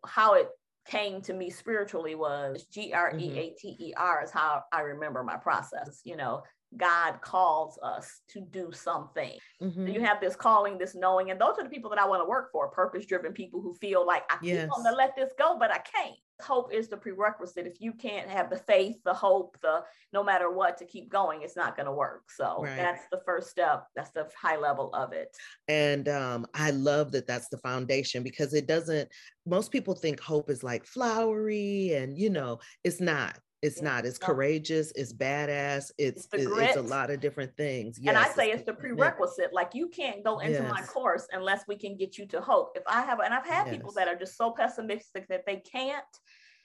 how 0.05 0.35
it 0.35 0.47
came 0.88 1.21
to 1.21 1.33
me 1.33 1.49
spiritually 1.49 2.15
was 2.15 2.65
G 2.71 2.93
R 2.93 3.13
E 3.17 3.38
A 3.38 3.55
T 3.59 3.75
E 3.79 3.93
R 3.97 4.23
is 4.23 4.31
how 4.31 4.63
I 4.71 4.81
remember 4.81 5.23
my 5.23 5.38
process. 5.38 6.01
You 6.03 6.15
know, 6.15 6.43
God 6.77 7.21
calls 7.21 7.79
us 7.81 8.21
to 8.29 8.41
do 8.41 8.71
something. 8.71 9.38
Mm-hmm. 9.61 9.88
So 9.88 9.91
you 9.91 10.01
have 10.01 10.21
this 10.21 10.35
calling, 10.35 10.77
this 10.77 10.95
knowing, 10.95 11.31
and 11.31 11.41
those 11.41 11.55
are 11.57 11.63
the 11.63 11.69
people 11.69 11.89
that 11.89 11.99
I 11.99 12.07
want 12.07 12.21
to 12.21 12.29
work 12.29 12.51
for 12.51 12.69
purpose 12.69 13.05
driven 13.05 13.33
people 13.33 13.61
who 13.61 13.73
feel 13.73 14.05
like 14.05 14.23
I 14.29 14.38
yes. 14.41 14.65
keep 14.65 14.77
on 14.77 14.83
to 14.85 14.95
let 14.95 15.15
this 15.15 15.33
go, 15.38 15.57
but 15.59 15.71
I 15.71 15.79
can't. 15.79 16.15
Hope 16.41 16.73
is 16.73 16.88
the 16.88 16.95
prerequisite. 16.95 17.67
If 17.67 17.81
you 17.81 17.91
can't 17.91 18.29
have 18.29 18.49
the 18.49 18.55
faith, 18.55 18.95
the 19.03 19.13
hope, 19.13 19.57
the 19.61 19.83
no 20.13 20.23
matter 20.23 20.49
what 20.49 20.77
to 20.77 20.85
keep 20.85 21.09
going, 21.09 21.41
it's 21.41 21.57
not 21.57 21.75
going 21.75 21.88
to 21.88 21.91
work. 21.91 22.31
So 22.31 22.63
right. 22.63 22.77
that's 22.77 23.03
the 23.11 23.19
first 23.25 23.49
step. 23.49 23.88
That's 23.93 24.11
the 24.11 24.29
high 24.41 24.55
level 24.55 24.93
of 24.93 25.11
it. 25.11 25.35
And 25.67 26.07
um, 26.07 26.45
I 26.53 26.71
love 26.71 27.11
that 27.11 27.27
that's 27.27 27.49
the 27.49 27.57
foundation 27.57 28.23
because 28.23 28.53
it 28.53 28.67
doesn't, 28.67 29.09
most 29.45 29.69
people 29.69 29.95
think 29.95 30.21
hope 30.21 30.49
is 30.49 30.63
like 30.63 30.85
flowery 30.85 31.93
and, 31.95 32.17
you 32.17 32.29
know, 32.29 32.59
it's 32.85 33.01
not 33.01 33.38
it's 33.61 33.81
not. 33.81 34.05
It's 34.05 34.17
courageous. 34.17 34.93
It's 34.95 35.11
badass. 35.11 35.91
It's 35.97 36.27
it's, 36.31 36.45
it's, 36.45 36.77
a 36.77 36.81
lot 36.81 37.09
of 37.09 37.19
different 37.19 37.55
things. 37.57 37.99
Yes, 37.99 38.09
and 38.09 38.17
I 38.17 38.29
say 38.29 38.51
it's, 38.51 38.63
the 38.63 38.73
prerequisite. 38.73 39.53
Like 39.53 39.71
you 39.73 39.89
can't 39.89 40.23
go 40.23 40.39
into 40.39 40.61
yes. 40.61 40.71
my 40.71 40.81
course 40.81 41.27
unless 41.33 41.63
we 41.67 41.75
can 41.75 41.97
get 41.97 42.17
you 42.17 42.25
to 42.27 42.39
hope. 42.39 42.71
If 42.75 42.83
I 42.87 43.01
have, 43.01 43.19
and 43.19 43.33
I've 43.33 43.45
had 43.45 43.67
yes. 43.67 43.75
people 43.75 43.91
that 43.93 44.07
are 44.07 44.15
just 44.15 44.37
so 44.37 44.51
pessimistic 44.51 45.27
that 45.27 45.45
they 45.45 45.57
can't. 45.57 46.03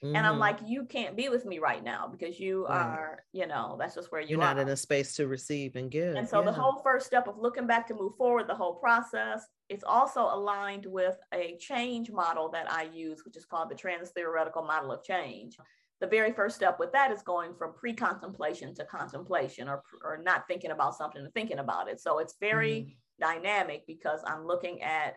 Mm-hmm. 0.03 0.15
And 0.15 0.25
I'm 0.25 0.33
mm-hmm. 0.33 0.41
like, 0.41 0.59
you 0.65 0.85
can't 0.85 1.15
be 1.15 1.29
with 1.29 1.45
me 1.45 1.59
right 1.59 1.83
now 1.83 2.07
because 2.07 2.39
you 2.39 2.67
right. 2.67 2.77
are, 2.77 3.23
you 3.31 3.47
know, 3.47 3.75
that's 3.79 3.95
just 3.95 4.11
where 4.11 4.21
you 4.21 4.27
You're 4.31 4.41
are. 4.41 4.53
not 4.53 4.59
in 4.59 4.67
a 4.67 4.75
space 4.75 5.15
to 5.15 5.27
receive 5.27 5.75
and 5.77 5.89
give. 5.89 6.15
And 6.15 6.27
so 6.27 6.39
yeah. 6.39 6.45
the 6.45 6.51
whole 6.51 6.81
first 6.83 7.07
step 7.07 7.27
of 7.27 7.37
looking 7.39 7.65
back 7.65 7.87
to 7.87 7.93
move 7.93 8.15
forward, 8.17 8.47
the 8.47 8.55
whole 8.55 8.75
process, 8.75 9.45
it's 9.69 9.85
also 9.85 10.21
aligned 10.21 10.85
with 10.85 11.15
a 11.33 11.57
change 11.59 12.11
model 12.11 12.49
that 12.49 12.71
I 12.71 12.89
use, 12.93 13.23
which 13.25 13.37
is 13.37 13.45
called 13.45 13.69
the 13.69 13.75
trans 13.75 14.09
theoretical 14.09 14.63
model 14.63 14.91
of 14.91 15.01
change 15.03 15.57
the 16.01 16.07
very 16.07 16.31
first 16.31 16.55
step 16.55 16.77
with 16.79 16.91
that 16.91 17.11
is 17.11 17.21
going 17.21 17.53
from 17.55 17.73
pre-contemplation 17.73 18.73
to 18.75 18.85
contemplation 18.85 19.67
or, 19.67 19.81
or 20.03 20.19
not 20.23 20.47
thinking 20.47 20.71
about 20.71 20.95
something 20.95 21.23
to 21.23 21.29
thinking 21.31 21.59
about 21.59 21.87
it 21.87 21.99
so 21.99 22.19
it's 22.19 22.35
very 22.39 22.71
mm. 22.71 22.95
dynamic 23.19 23.83
because 23.87 24.21
i'm 24.27 24.45
looking 24.45 24.81
at 24.81 25.15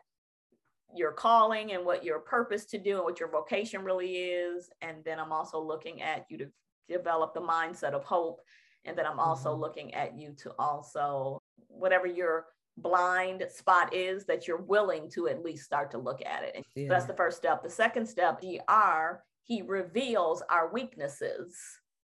your 0.95 1.13
calling 1.13 1.73
and 1.73 1.85
what 1.85 2.05
your 2.05 2.19
purpose 2.21 2.65
to 2.65 2.79
do 2.79 2.97
and 2.97 3.05
what 3.05 3.21
your 3.21 3.31
vocation 3.31 3.83
really 3.83 4.17
is 4.17 4.71
and 4.81 4.99
then 5.05 5.19
i'm 5.19 5.33
also 5.33 5.61
looking 5.61 6.01
at 6.01 6.25
you 6.31 6.39
to 6.39 6.47
develop 6.89 7.35
the 7.35 7.41
mindset 7.41 7.93
of 7.93 8.05
hope 8.05 8.41
and 8.85 8.97
then 8.97 9.07
i'm 9.07 9.21
also 9.21 9.53
mm-hmm. 9.53 9.61
looking 9.61 9.95
at 9.95 10.19
you 10.19 10.33
to 10.33 10.53
also 10.59 11.41
whatever 11.69 12.07
your 12.07 12.47
blind 12.79 13.45
spot 13.51 13.93
is 13.93 14.25
that 14.25 14.47
you're 14.47 14.63
willing 14.63 15.11
to 15.11 15.29
at 15.29 15.43
least 15.43 15.65
start 15.65 15.91
to 15.91 15.99
look 15.99 16.21
at 16.25 16.45
it 16.45 16.65
yeah. 16.75 16.85
so 16.85 16.95
that's 16.95 17.07
the 17.07 17.15
first 17.15 17.37
step 17.37 17.63
the 17.63 17.69
second 17.69 18.07
step 18.07 18.41
gr 18.41 19.19
he 19.49 19.63
reveals 19.63 20.43
our 20.51 20.71
weaknesses. 20.71 21.57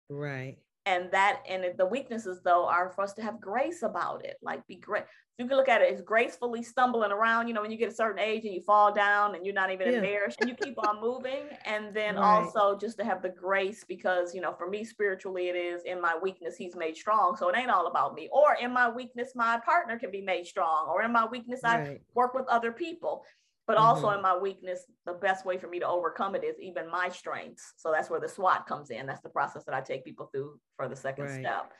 Right. 0.09 0.57
And 0.85 1.11
that, 1.11 1.43
and 1.47 1.65
the 1.77 1.85
weaknesses 1.85 2.41
though 2.43 2.65
are 2.65 2.89
for 2.89 3.03
us 3.03 3.13
to 3.13 3.21
have 3.21 3.39
grace 3.39 3.83
about 3.83 4.25
it. 4.25 4.37
Like 4.41 4.65
be 4.67 4.75
great. 4.75 5.03
You 5.37 5.47
can 5.47 5.55
look 5.55 5.69
at 5.69 5.81
it 5.81 5.93
as 5.93 6.01
gracefully 6.01 6.63
stumbling 6.63 7.11
around, 7.11 7.47
you 7.47 7.53
know, 7.53 7.61
when 7.61 7.69
you 7.69 7.77
get 7.77 7.91
a 7.91 7.95
certain 7.95 8.17
age 8.17 8.45
and 8.45 8.55
you 8.55 8.61
fall 8.61 8.91
down 8.91 9.35
and 9.35 9.45
you're 9.45 9.53
not 9.53 9.71
even 9.71 9.91
yeah. 9.91 9.97
embarrassed 9.97 10.39
and 10.41 10.49
you 10.49 10.55
keep 10.55 10.79
on 10.87 10.99
moving. 10.99 11.43
And 11.65 11.93
then 11.93 12.15
right. 12.15 12.23
also 12.23 12.75
just 12.75 12.97
to 12.97 13.05
have 13.05 13.21
the 13.21 13.29
grace 13.29 13.85
because, 13.87 14.33
you 14.33 14.41
know, 14.41 14.55
for 14.57 14.67
me 14.67 14.83
spiritually, 14.83 15.49
it 15.49 15.55
is 15.55 15.83
in 15.83 16.01
my 16.01 16.17
weakness, 16.19 16.55
he's 16.55 16.75
made 16.75 16.97
strong. 16.97 17.35
So 17.35 17.49
it 17.49 17.57
ain't 17.57 17.69
all 17.69 17.85
about 17.85 18.15
me. 18.15 18.29
Or 18.31 18.55
in 18.59 18.73
my 18.73 18.89
weakness, 18.89 19.33
my 19.35 19.59
partner 19.63 19.99
can 19.99 20.09
be 20.09 20.21
made 20.21 20.47
strong. 20.47 20.87
Or 20.87 21.03
in 21.03 21.11
my 21.11 21.27
weakness, 21.27 21.59
right. 21.63 21.87
I 21.87 21.99
work 22.15 22.33
with 22.33 22.47
other 22.47 22.71
people 22.71 23.23
but 23.67 23.77
also 23.77 24.07
mm-hmm. 24.07 24.17
in 24.17 24.21
my 24.21 24.35
weakness 24.35 24.85
the 25.05 25.13
best 25.13 25.45
way 25.45 25.57
for 25.57 25.67
me 25.67 25.79
to 25.79 25.87
overcome 25.87 26.35
it 26.35 26.43
is 26.43 26.55
even 26.59 26.89
my 26.89 27.09
strengths 27.09 27.73
so 27.77 27.91
that's 27.91 28.09
where 28.09 28.19
the 28.19 28.27
swot 28.27 28.65
comes 28.65 28.89
in 28.89 29.05
that's 29.05 29.21
the 29.21 29.29
process 29.29 29.63
that 29.65 29.75
i 29.75 29.81
take 29.81 30.05
people 30.05 30.29
through 30.31 30.57
for 30.75 30.87
the 30.87 30.95
second 30.95 31.25
right. 31.25 31.41
step 31.41 31.71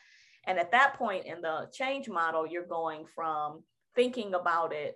and 0.46 0.60
at 0.60 0.72
that 0.72 0.94
point 0.96 1.26
in 1.26 1.42
the 1.42 1.68
change 1.74 2.08
model 2.10 2.46
you're 2.46 2.66
going 2.66 3.06
from 3.16 3.64
thinking 3.96 4.34
about 4.34 4.74
it 4.74 4.96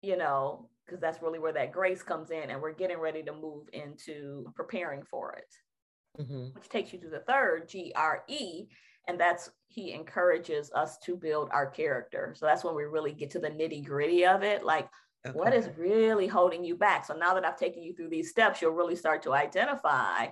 you 0.00 0.16
know 0.16 0.68
because 0.86 1.00
that's 1.00 1.22
really 1.22 1.38
where 1.38 1.52
that 1.52 1.72
grace 1.72 2.02
comes 2.02 2.30
in 2.30 2.50
and 2.50 2.60
we're 2.60 2.72
getting 2.72 2.98
ready 2.98 3.22
to 3.22 3.32
move 3.32 3.66
into 3.72 4.46
preparing 4.54 5.02
for 5.02 5.32
it 5.32 6.22
mm-hmm. 6.22 6.46
which 6.54 6.68
takes 6.68 6.92
you 6.92 7.00
to 7.00 7.08
the 7.08 7.20
third 7.20 7.70
gre 7.70 8.66
and 9.06 9.20
that's 9.20 9.50
he 9.68 9.92
encourages 9.92 10.70
us 10.72 10.98
to 10.98 11.16
build 11.16 11.48
our 11.52 11.66
character 11.66 12.34
so 12.36 12.46
that's 12.46 12.64
when 12.64 12.74
we 12.74 12.84
really 12.84 13.12
get 13.12 13.30
to 13.30 13.38
the 13.38 13.48
nitty 13.48 13.84
gritty 13.84 14.24
of 14.24 14.42
it 14.42 14.64
like 14.64 14.88
Okay. 15.26 15.38
What 15.38 15.54
is 15.54 15.70
really 15.76 16.26
holding 16.26 16.64
you 16.64 16.76
back? 16.76 17.06
So 17.06 17.14
now 17.14 17.34
that 17.34 17.44
I've 17.44 17.58
taken 17.58 17.82
you 17.82 17.94
through 17.94 18.10
these 18.10 18.30
steps, 18.30 18.60
you'll 18.60 18.72
really 18.72 18.96
start 18.96 19.22
to 19.22 19.32
identify 19.32 20.26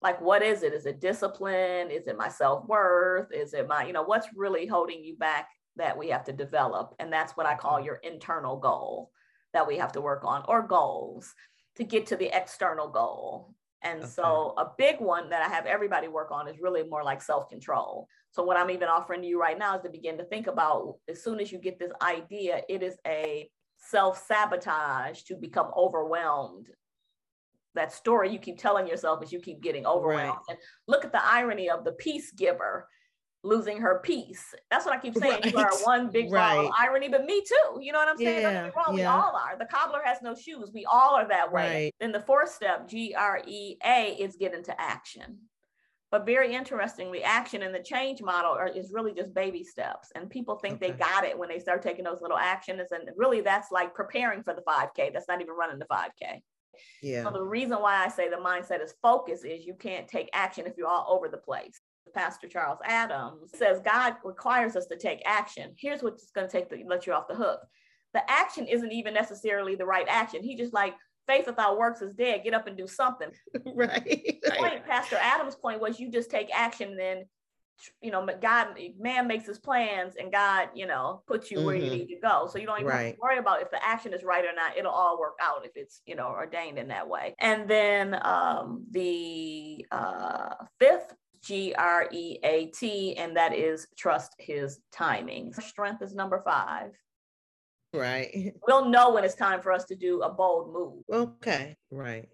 like 0.00 0.20
what 0.20 0.42
is 0.42 0.62
it? 0.62 0.72
Is 0.72 0.86
it 0.86 1.00
discipline? 1.00 1.90
Is 1.90 2.06
it 2.06 2.16
my 2.16 2.28
self-worth? 2.28 3.32
Is 3.32 3.54
it 3.54 3.68
my, 3.68 3.86
you 3.86 3.92
know, 3.92 4.02
what's 4.02 4.28
really 4.34 4.66
holding 4.66 5.04
you 5.04 5.16
back 5.16 5.48
that 5.76 5.96
we 5.96 6.08
have 6.08 6.24
to 6.24 6.32
develop? 6.32 6.94
And 6.98 7.12
that's 7.12 7.36
what 7.36 7.46
I 7.46 7.54
call 7.54 7.80
your 7.80 7.96
internal 7.96 8.56
goal 8.56 9.10
that 9.52 9.66
we 9.66 9.76
have 9.78 9.92
to 9.92 10.00
work 10.00 10.24
on 10.24 10.42
or 10.48 10.62
goals 10.62 11.34
to 11.76 11.84
get 11.84 12.06
to 12.06 12.16
the 12.16 12.36
external 12.36 12.88
goal. 12.88 13.54
And 13.82 14.00
okay. 14.00 14.08
so 14.08 14.54
a 14.56 14.70
big 14.78 15.00
one 15.00 15.28
that 15.30 15.42
I 15.42 15.48
have 15.52 15.66
everybody 15.66 16.08
work 16.08 16.30
on 16.30 16.48
is 16.48 16.60
really 16.60 16.82
more 16.84 17.04
like 17.04 17.22
self-control. 17.22 18.08
So 18.30 18.42
what 18.42 18.56
I'm 18.56 18.70
even 18.70 18.88
offering 18.88 19.22
to 19.22 19.28
you 19.28 19.40
right 19.40 19.58
now 19.58 19.76
is 19.76 19.82
to 19.82 19.90
begin 19.90 20.16
to 20.18 20.24
think 20.24 20.46
about 20.46 20.96
as 21.08 21.22
soon 21.22 21.40
as 21.40 21.52
you 21.52 21.58
get 21.58 21.78
this 21.78 21.92
idea, 22.00 22.62
it 22.68 22.82
is 22.82 22.96
a 23.06 23.48
self 23.88 24.26
sabotage 24.26 25.22
to 25.22 25.36
become 25.36 25.70
overwhelmed. 25.76 26.68
That 27.74 27.92
story 27.92 28.30
you 28.30 28.38
keep 28.38 28.58
telling 28.58 28.86
yourself 28.86 29.22
as 29.22 29.32
you 29.32 29.40
keep 29.40 29.62
getting 29.62 29.86
overwhelmed. 29.86 30.38
Right. 30.48 30.50
And 30.50 30.58
look 30.86 31.04
at 31.04 31.12
the 31.12 31.24
irony 31.24 31.70
of 31.70 31.84
the 31.84 31.92
peace 31.92 32.30
giver 32.30 32.86
losing 33.44 33.78
her 33.78 34.00
peace. 34.04 34.54
That's 34.70 34.84
what 34.84 34.94
I 34.94 34.98
keep 35.00 35.16
saying. 35.16 35.40
Right. 35.42 35.52
You 35.52 35.58
are 35.58 35.72
one 35.82 36.10
big 36.10 36.30
right. 36.30 36.54
ball 36.54 36.66
of 36.66 36.72
irony, 36.78 37.08
but 37.08 37.24
me 37.24 37.42
too. 37.42 37.80
You 37.80 37.92
know 37.92 37.98
what 37.98 38.08
I'm 38.08 38.16
saying? 38.16 38.42
Yeah. 38.42 38.70
Wrong. 38.76 38.90
Yeah. 38.90 38.92
We 38.94 39.02
all 39.02 39.34
are. 39.34 39.58
The 39.58 39.66
cobbler 39.66 40.00
has 40.04 40.18
no 40.22 40.34
shoes. 40.34 40.70
We 40.72 40.84
all 40.84 41.16
are 41.16 41.26
that 41.28 41.52
way. 41.52 41.84
Right. 41.84 41.94
Then 41.98 42.12
the 42.12 42.20
fourth 42.20 42.52
step, 42.52 42.88
G 42.88 43.14
R 43.18 43.42
E 43.46 43.76
A, 43.84 44.16
is 44.20 44.36
get 44.36 44.54
into 44.54 44.78
action. 44.80 45.38
But 46.12 46.26
very 46.26 46.54
interestingly, 46.54 47.24
action 47.24 47.62
in 47.62 47.72
the 47.72 47.82
change 47.82 48.20
model 48.20 48.52
are, 48.52 48.68
is 48.68 48.92
really 48.92 49.14
just 49.14 49.32
baby 49.32 49.64
steps. 49.64 50.12
And 50.14 50.28
people 50.28 50.56
think 50.56 50.74
okay. 50.74 50.92
they 50.92 50.98
got 50.98 51.24
it 51.24 51.36
when 51.36 51.48
they 51.48 51.58
start 51.58 51.82
taking 51.82 52.04
those 52.04 52.20
little 52.20 52.36
actions. 52.36 52.92
And 52.92 53.08
really, 53.16 53.40
that's 53.40 53.72
like 53.72 53.94
preparing 53.94 54.42
for 54.42 54.52
the 54.52 54.60
5K. 54.60 55.14
That's 55.14 55.26
not 55.26 55.40
even 55.40 55.54
running 55.54 55.78
the 55.78 55.86
5K. 55.86 56.42
Yeah. 57.02 57.24
So 57.24 57.30
the 57.30 57.42
reason 57.42 57.78
why 57.78 58.04
I 58.04 58.08
say 58.08 58.28
the 58.28 58.36
mindset 58.36 58.84
is 58.84 58.94
focus 59.00 59.42
is 59.42 59.64
you 59.64 59.74
can't 59.74 60.06
take 60.06 60.28
action 60.34 60.66
if 60.66 60.74
you're 60.76 60.86
all 60.86 61.06
over 61.08 61.28
the 61.28 61.38
place. 61.38 61.80
Pastor 62.14 62.46
Charles 62.46 62.80
Adams 62.84 63.50
says 63.54 63.80
God 63.82 64.16
requires 64.22 64.76
us 64.76 64.86
to 64.88 64.98
take 64.98 65.22
action. 65.24 65.72
Here's 65.78 66.02
what's 66.02 66.30
going 66.32 66.46
to 66.46 66.52
take 66.52 66.68
to 66.68 66.76
let 66.86 67.06
you 67.06 67.14
off 67.14 67.26
the 67.26 67.34
hook. 67.34 67.60
The 68.12 68.30
action 68.30 68.66
isn't 68.66 68.92
even 68.92 69.14
necessarily 69.14 69.76
the 69.76 69.86
right 69.86 70.06
action. 70.08 70.42
He 70.42 70.56
just 70.56 70.74
like 70.74 70.92
faith 71.26 71.46
without 71.46 71.78
works 71.78 72.02
is 72.02 72.14
dead. 72.14 72.42
Get 72.44 72.54
up 72.54 72.66
and 72.66 72.76
do 72.76 72.86
something. 72.86 73.30
right. 73.74 74.38
The 74.42 74.50
point, 74.52 74.86
Pastor 74.86 75.16
Adams' 75.20 75.54
point 75.54 75.80
was 75.80 76.00
you 76.00 76.10
just 76.10 76.30
take 76.30 76.48
action, 76.54 76.96
then 76.96 77.24
you 78.00 78.10
know, 78.10 78.26
God, 78.40 78.78
man 78.98 79.26
makes 79.26 79.46
his 79.46 79.58
plans, 79.58 80.14
and 80.16 80.30
God, 80.30 80.68
you 80.74 80.86
know, 80.86 81.22
puts 81.26 81.50
you 81.50 81.64
where 81.64 81.76
mm-hmm. 81.76 81.84
you 81.84 81.90
need 81.90 82.06
to 82.14 82.20
go. 82.20 82.48
So 82.50 82.58
you 82.58 82.66
don't 82.66 82.78
even 82.78 82.88
right. 82.88 83.06
have 83.06 83.14
to 83.14 83.20
worry 83.20 83.38
about 83.38 83.62
if 83.62 83.70
the 83.70 83.84
action 83.84 84.14
is 84.14 84.22
right 84.22 84.44
or 84.44 84.54
not. 84.54 84.76
It'll 84.76 84.92
all 84.92 85.18
work 85.18 85.34
out 85.42 85.64
if 85.64 85.72
it's 85.74 86.00
you 86.06 86.14
know 86.14 86.28
ordained 86.28 86.78
in 86.78 86.88
that 86.88 87.08
way. 87.08 87.34
And 87.38 87.68
then 87.68 88.18
um, 88.22 88.84
the 88.90 89.84
uh, 89.90 90.54
fifth 90.78 91.14
G 91.42 91.74
R 91.76 92.08
E 92.12 92.38
A 92.44 92.66
T, 92.66 93.16
and 93.16 93.36
that 93.36 93.54
is 93.54 93.86
trust 93.96 94.32
his 94.38 94.78
timing. 94.92 95.52
Strength 95.52 96.02
is 96.02 96.14
number 96.14 96.42
five. 96.44 96.92
Right. 97.92 98.54
We'll 98.66 98.88
know 98.88 99.12
when 99.12 99.24
it's 99.24 99.34
time 99.34 99.60
for 99.60 99.72
us 99.72 99.84
to 99.86 99.94
do 99.94 100.22
a 100.22 100.30
bold 100.30 100.72
move. 100.72 101.04
Okay. 101.12 101.76
Right. 101.90 102.28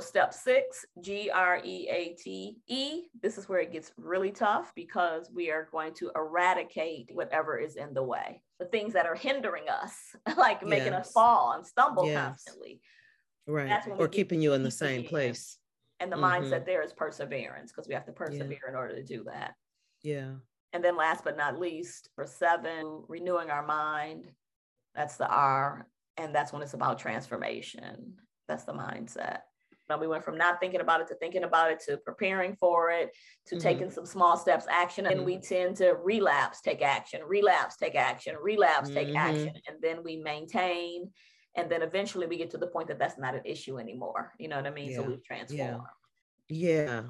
Step 0.00 0.32
six, 0.32 0.84
G 1.00 1.28
R 1.28 1.60
E 1.64 1.88
A 1.88 2.14
T 2.14 2.58
E. 2.68 3.02
This 3.20 3.36
is 3.36 3.48
where 3.48 3.58
it 3.58 3.72
gets 3.72 3.90
really 3.96 4.30
tough 4.30 4.72
because 4.76 5.28
we 5.34 5.50
are 5.50 5.68
going 5.72 5.92
to 5.94 6.12
eradicate 6.14 7.10
whatever 7.12 7.58
is 7.58 7.74
in 7.74 7.94
the 7.94 8.02
way, 8.02 8.40
the 8.60 8.66
things 8.66 8.92
that 8.92 9.06
are 9.06 9.16
hindering 9.16 9.68
us, 9.68 9.92
like 10.36 10.64
making 10.64 10.92
us 10.92 11.10
fall 11.10 11.52
and 11.52 11.66
stumble 11.66 12.06
yes. 12.06 12.26
constantly. 12.26 12.80
Right. 13.48 13.82
Or 13.98 14.06
keeping 14.06 14.40
you 14.40 14.52
in 14.52 14.62
the 14.62 14.70
same 14.70 15.04
place. 15.04 15.58
And 16.00 16.12
the 16.12 16.16
mm-hmm. 16.16 16.44
mindset 16.44 16.64
there 16.64 16.82
is 16.82 16.92
perseverance 16.92 17.72
because 17.72 17.88
we 17.88 17.94
have 17.94 18.06
to 18.06 18.12
persevere 18.12 18.60
yeah. 18.64 18.70
in 18.70 18.76
order 18.76 18.94
to 18.94 19.02
do 19.02 19.24
that. 19.24 19.54
Yeah. 20.02 20.34
And 20.72 20.84
then 20.84 20.96
last 20.96 21.24
but 21.24 21.36
not 21.36 21.58
least, 21.58 22.10
for 22.14 22.26
seven, 22.26 23.02
renewing 23.08 23.50
our 23.50 23.64
mind. 23.64 24.26
That's 24.94 25.16
the 25.16 25.28
R. 25.28 25.86
And 26.16 26.34
that's 26.34 26.52
when 26.52 26.62
it's 26.62 26.74
about 26.74 26.98
transformation. 26.98 28.14
That's 28.48 28.64
the 28.64 28.72
mindset. 28.72 29.40
Now 29.88 29.98
we 29.98 30.06
went 30.06 30.24
from 30.24 30.36
not 30.36 30.60
thinking 30.60 30.80
about 30.80 31.00
it 31.00 31.08
to 31.08 31.14
thinking 31.14 31.44
about 31.44 31.70
it 31.70 31.80
to 31.86 31.96
preparing 31.98 32.54
for 32.56 32.90
it 32.90 33.10
to 33.46 33.54
mm-hmm. 33.54 33.62
taking 33.62 33.90
some 33.90 34.04
small 34.04 34.36
steps 34.36 34.66
action 34.70 35.06
and 35.06 35.24
we 35.24 35.36
mm-hmm. 35.36 35.54
tend 35.54 35.76
to 35.76 35.94
relapse 36.02 36.60
take 36.60 36.82
action 36.82 37.22
relapse 37.26 37.76
take 37.76 37.94
action 37.94 38.36
relapse 38.40 38.90
take 38.90 39.08
mm-hmm. 39.08 39.16
action 39.16 39.52
and 39.66 39.78
then 39.80 40.02
we 40.04 40.16
maintain 40.16 41.10
and 41.54 41.70
then 41.70 41.82
eventually 41.82 42.26
we 42.26 42.36
get 42.36 42.50
to 42.50 42.58
the 42.58 42.66
point 42.66 42.88
that 42.88 42.98
that's 42.98 43.18
not 43.18 43.34
an 43.34 43.40
issue 43.44 43.78
anymore 43.78 44.32
you 44.38 44.48
know 44.48 44.56
what 44.56 44.66
i 44.66 44.70
mean 44.70 44.90
yeah. 44.90 44.96
so 44.96 45.02
we've 45.02 45.24
transformed 45.24 45.80
yeah. 46.48 46.84
yeah 46.84 47.02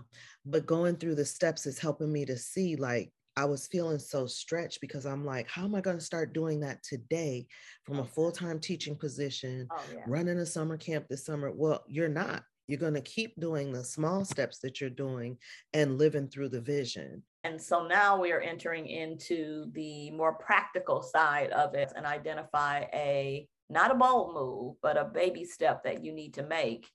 but 0.46 0.66
going 0.66 0.96
through 0.96 1.16
the 1.16 1.24
steps 1.24 1.66
is 1.66 1.78
helping 1.78 2.12
me 2.12 2.24
to 2.24 2.36
see 2.36 2.76
like 2.76 3.10
I 3.38 3.45
was 3.45 3.68
feeling 3.68 4.00
so 4.00 4.26
stretched 4.26 4.80
because 4.80 5.07
I'm 5.07 5.25
like, 5.25 5.49
how 5.49 5.64
am 5.64 5.76
I 5.76 5.80
going 5.80 5.97
to 5.97 6.04
start 6.04 6.33
doing 6.33 6.59
that 6.61 6.83
today 6.83 7.47
from 7.85 8.00
a 8.00 8.04
full 8.04 8.33
time 8.33 8.59
teaching 8.59 8.97
position, 8.97 9.68
oh, 9.71 9.80
yeah. 9.95 10.00
running 10.09 10.38
a 10.38 10.47
summer 10.47 10.76
camp 10.76 11.07
this 11.09 11.25
summer? 11.25 11.52
Well, 11.54 11.85
you're 11.87 12.09
not. 12.09 12.42
You're 12.66 12.80
going 12.80 12.95
to 12.95 13.00
keep 13.00 13.38
doing 13.38 13.73
the 13.73 13.85
small 13.85 14.25
steps 14.25 14.59
that 14.59 14.80
you're 14.80 14.90
doing 14.90 15.38
and 15.73 15.99
living 15.99 16.26
through 16.26 16.49
the 16.49 16.61
vision. 16.61 17.23
And 17.45 17.62
so 17.62 17.87
now 17.87 18.21
we 18.21 18.33
are 18.33 18.40
entering 18.40 18.88
into 18.88 19.71
the 19.73 20.11
more 20.11 20.35
practical 20.35 21.00
side 21.00 21.50
of 21.50 21.76
it 21.76 21.92
and 21.95 22.04
identify 22.04 22.87
a 22.92 23.47
not 23.71 23.92
a 23.92 23.95
bold 23.95 24.35
move, 24.35 24.75
but 24.83 24.97
a 24.97 25.04
baby 25.04 25.45
step 25.45 25.85
that 25.85 26.04
you 26.04 26.12
need 26.12 26.35
to 26.35 26.42
make 26.42 26.88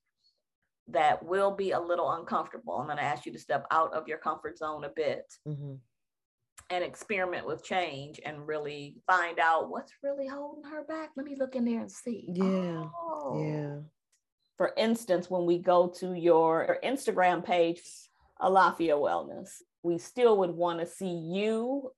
that 0.90 1.24
will 1.24 1.56
be 1.56 1.72
a 1.72 1.80
little 1.80 2.12
uncomfortable. 2.12 2.78
I'm 2.78 2.88
going 2.88 2.98
to 2.98 3.04
ask 3.04 3.26
you 3.26 3.32
to 3.32 3.40
step 3.40 3.66
out 3.72 3.94
of 3.94 4.10
your 4.10 4.18
comfort 4.18 4.58
zone 4.58 4.84
a 4.84 4.90
bit 4.90 5.24
mm-hmm. 5.48 5.76
And 6.74 6.84
experiment 6.84 7.46
with 7.46 7.64
change 7.64 8.20
and 8.26 8.48
really 8.48 8.98
find 9.06 9.40
out 9.40 9.70
what's 9.70 9.94
really 10.02 10.28
holding 10.28 10.64
her 10.64 10.84
back. 10.84 11.12
Let 11.16 11.26
me 11.26 11.36
look 11.38 11.56
in 11.56 11.66
there 11.66 11.82
and 11.82 11.92
see. 11.92 12.26
Yeah. 12.34 12.86
Oh. 12.96 13.44
Yeah. 13.46 13.76
For 14.58 14.74
instance, 14.76 15.30
when 15.30 15.46
we 15.46 15.60
go 15.60 15.94
to 16.00 16.14
your 16.14 16.80
Instagram 16.84 17.46
page, 17.46 17.82
Alafia 18.42 18.98
Wellness, 18.98 19.50
we 19.84 19.98
still 19.98 20.38
would 20.40 20.52
want 20.52 20.80
to 20.80 20.88
see 20.88 21.14
you 21.14 21.92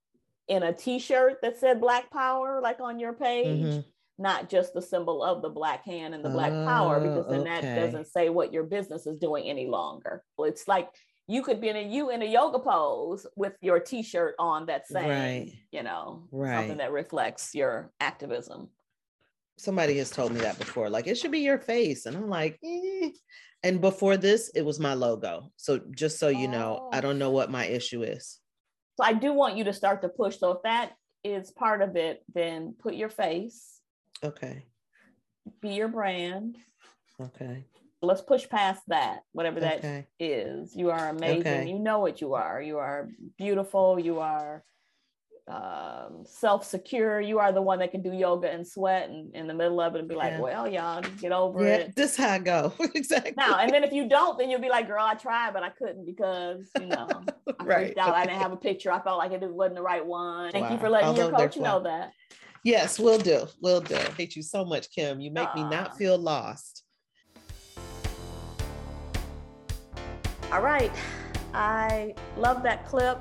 in 0.48 0.64
a 0.64 0.74
t-shirt 0.74 1.38
that 1.42 1.58
said 1.58 1.80
Black 1.80 2.12
Power, 2.12 2.60
like 2.62 2.80
on 2.82 3.00
your 3.00 3.14
page. 3.14 3.66
Mm-hmm 3.66 3.80
not 4.18 4.50
just 4.50 4.74
the 4.74 4.82
symbol 4.82 5.22
of 5.22 5.42
the 5.42 5.50
black 5.50 5.84
hand 5.84 6.14
and 6.16 6.24
the 6.24 6.30
black 6.30 6.52
power, 6.52 7.02
because 7.02 7.28
then 7.30 7.42
okay. 7.42 7.62
that 7.62 7.76
doesn't 7.76 8.08
say 8.08 8.30
what 8.30 8.54
your 8.54 8.64
business 8.64 9.06
is 9.06 9.20
doing 9.20 9.50
any 9.50 9.68
longer. 9.68 10.24
It's 10.40 10.70
like 10.70 10.88
you 11.28 11.42
could 11.42 11.60
be 11.60 11.70
in 11.70 11.76
a 11.76 11.84
you 11.84 12.12
in 12.12 12.22
a 12.22 12.26
yoga 12.26 12.60
pose 12.60 13.26
with 13.36 13.54
your 13.62 13.80
t-shirt 13.80 14.36
on 14.40 14.66
that 14.68 14.88
saying, 14.88 15.10
right. 15.10 15.54
you 15.72 15.84
know, 15.84 16.28
right. 16.32 16.58
something 16.58 16.78
that 16.78 16.92
reflects 16.92 17.56
your 17.56 17.92
activism. 18.00 18.70
Somebody 19.58 19.98
has 19.98 20.10
told 20.10 20.34
me 20.34 20.42
that 20.42 20.60
before. 20.60 20.90
Like 20.90 21.08
it 21.08 21.16
should 21.16 21.32
be 21.32 21.40
your 21.40 21.60
face, 21.60 22.06
and 22.06 22.16
I'm 22.16 22.30
like, 22.30 22.60
eh. 22.64 23.10
and 23.64 23.82
before 23.82 24.18
this, 24.18 24.50
it 24.54 24.64
was 24.64 24.80
my 24.80 24.94
logo. 24.94 25.52
So 25.56 25.80
just 25.96 26.20
so 26.20 26.28
you 26.28 26.48
know, 26.48 26.90
I 26.92 27.02
don't 27.02 27.20
know 27.20 27.32
what 27.32 27.50
my 27.50 27.66
issue 27.66 28.04
is. 28.04 28.40
So 28.98 29.04
I 29.04 29.14
do 29.14 29.34
want 29.34 29.58
you 29.58 29.64
to 29.66 29.74
start 29.74 30.02
to 30.02 30.10
push. 30.10 30.38
So 30.38 30.52
if 30.52 30.64
that 30.64 30.92
is 31.24 31.52
part 31.52 31.82
of 31.82 31.96
it, 31.96 32.24
then 32.34 32.76
put 32.80 32.96
your 32.96 33.10
face 33.10 33.76
Okay. 34.24 34.66
Be 35.62 35.70
your 35.70 35.88
brand. 35.88 36.58
Okay. 37.22 37.66
Let's 38.06 38.22
push 38.22 38.48
past 38.48 38.82
that, 38.88 39.22
whatever 39.32 39.60
that 39.60 39.80
okay. 39.80 40.08
is. 40.20 40.76
You 40.76 40.92
are 40.92 41.10
amazing. 41.10 41.40
Okay. 41.42 41.70
You 41.70 41.80
know 41.80 42.00
what 42.00 42.22
you 42.22 42.34
are. 42.34 42.62
You 42.62 42.78
are 42.78 43.10
beautiful. 43.38 44.00
You 44.00 44.20
are 44.20 44.64
um, 45.48 46.24
self-secure. 46.26 47.22
You 47.22 47.40
are 47.40 47.52
the 47.52 47.62
one 47.62 47.80
that 47.80 47.92
can 47.92 48.02
do 48.02 48.12
yoga 48.12 48.50
and 48.50 48.68
sweat 48.68 49.10
and 49.10 49.36
in 49.36 49.48
the 49.48 49.54
middle 49.54 49.80
of 49.80 49.96
it 49.96 50.00
and 50.00 50.08
be 50.08 50.16
like, 50.16 50.34
yeah. 50.34 50.40
well, 50.40 50.68
y'all 50.68 51.04
get 51.20 51.32
over 51.32 51.64
yeah, 51.64 51.76
it. 51.76 51.96
This 51.96 52.16
how 52.16 52.30
I 52.30 52.40
go. 52.40 52.74
exactly. 52.96 53.34
Now, 53.38 53.60
and 53.60 53.72
then 53.72 53.84
if 53.84 53.94
you 53.94 54.10
don't, 54.10 54.40
then 54.40 54.50
you'll 54.50 54.62
be 54.62 54.70
like, 54.70 54.88
girl, 54.88 55.06
I 55.06 55.14
tried, 55.14 55.54
but 55.54 55.64
I 55.64 55.70
couldn't 55.70 56.06
because, 56.06 56.68
you 56.80 56.88
know, 56.88 57.08
I 57.60 57.64
right. 57.64 57.98
out. 57.98 58.10
Okay. 58.10 58.18
I 58.18 58.26
didn't 58.26 58.42
have 58.42 58.54
a 58.54 58.58
picture. 58.58 58.92
I 58.92 59.02
felt 59.02 59.18
like 59.18 59.32
it 59.32 59.42
wasn't 59.42 59.76
the 59.76 59.84
right 59.84 60.06
one. 60.06 60.52
Thank 60.52 60.66
wow. 60.66 60.74
you 60.74 60.80
for 60.80 60.90
letting 60.90 61.10
Although 61.10 61.30
your 61.30 61.38
coach 61.38 61.58
know 61.58 61.82
that. 61.84 62.12
Yes, 62.64 62.98
we'll 62.98 63.20
do. 63.20 63.46
We'll 63.62 63.82
do. 63.82 64.00
Hate 64.18 64.36
you 64.36 64.42
so 64.42 64.66
much, 64.66 64.90
Kim. 64.90 65.22
You 65.22 65.30
make 65.30 65.50
Aww. 65.50 65.56
me 65.56 65.64
not 65.64 65.98
feel 65.98 66.18
lost. 66.18 66.85
All 70.52 70.62
right. 70.62 70.92
I 71.54 72.14
love 72.38 72.62
that 72.64 72.86
clip. 72.86 73.18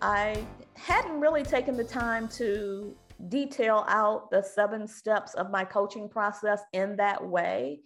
I 0.00 0.46
hadn't 0.76 1.20
really 1.20 1.42
taken 1.42 1.76
the 1.76 1.84
time 1.84 2.28
to 2.28 2.94
detail 3.28 3.84
out 3.88 4.30
the 4.30 4.42
seven 4.42 4.86
steps 4.86 5.34
of 5.34 5.50
my 5.50 5.64
coaching 5.64 6.08
process 6.08 6.60
in 6.72 6.96
that 6.96 7.26
way. 7.26 7.80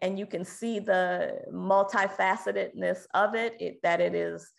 And 0.00 0.18
you 0.18 0.26
can 0.26 0.44
see 0.44 0.78
the 0.78 1.38
multifacetedness 1.52 3.00
of 3.14 3.34
it, 3.34 3.56
it 3.60 3.78
that 3.82 4.00
it 4.00 4.14
is 4.14 4.50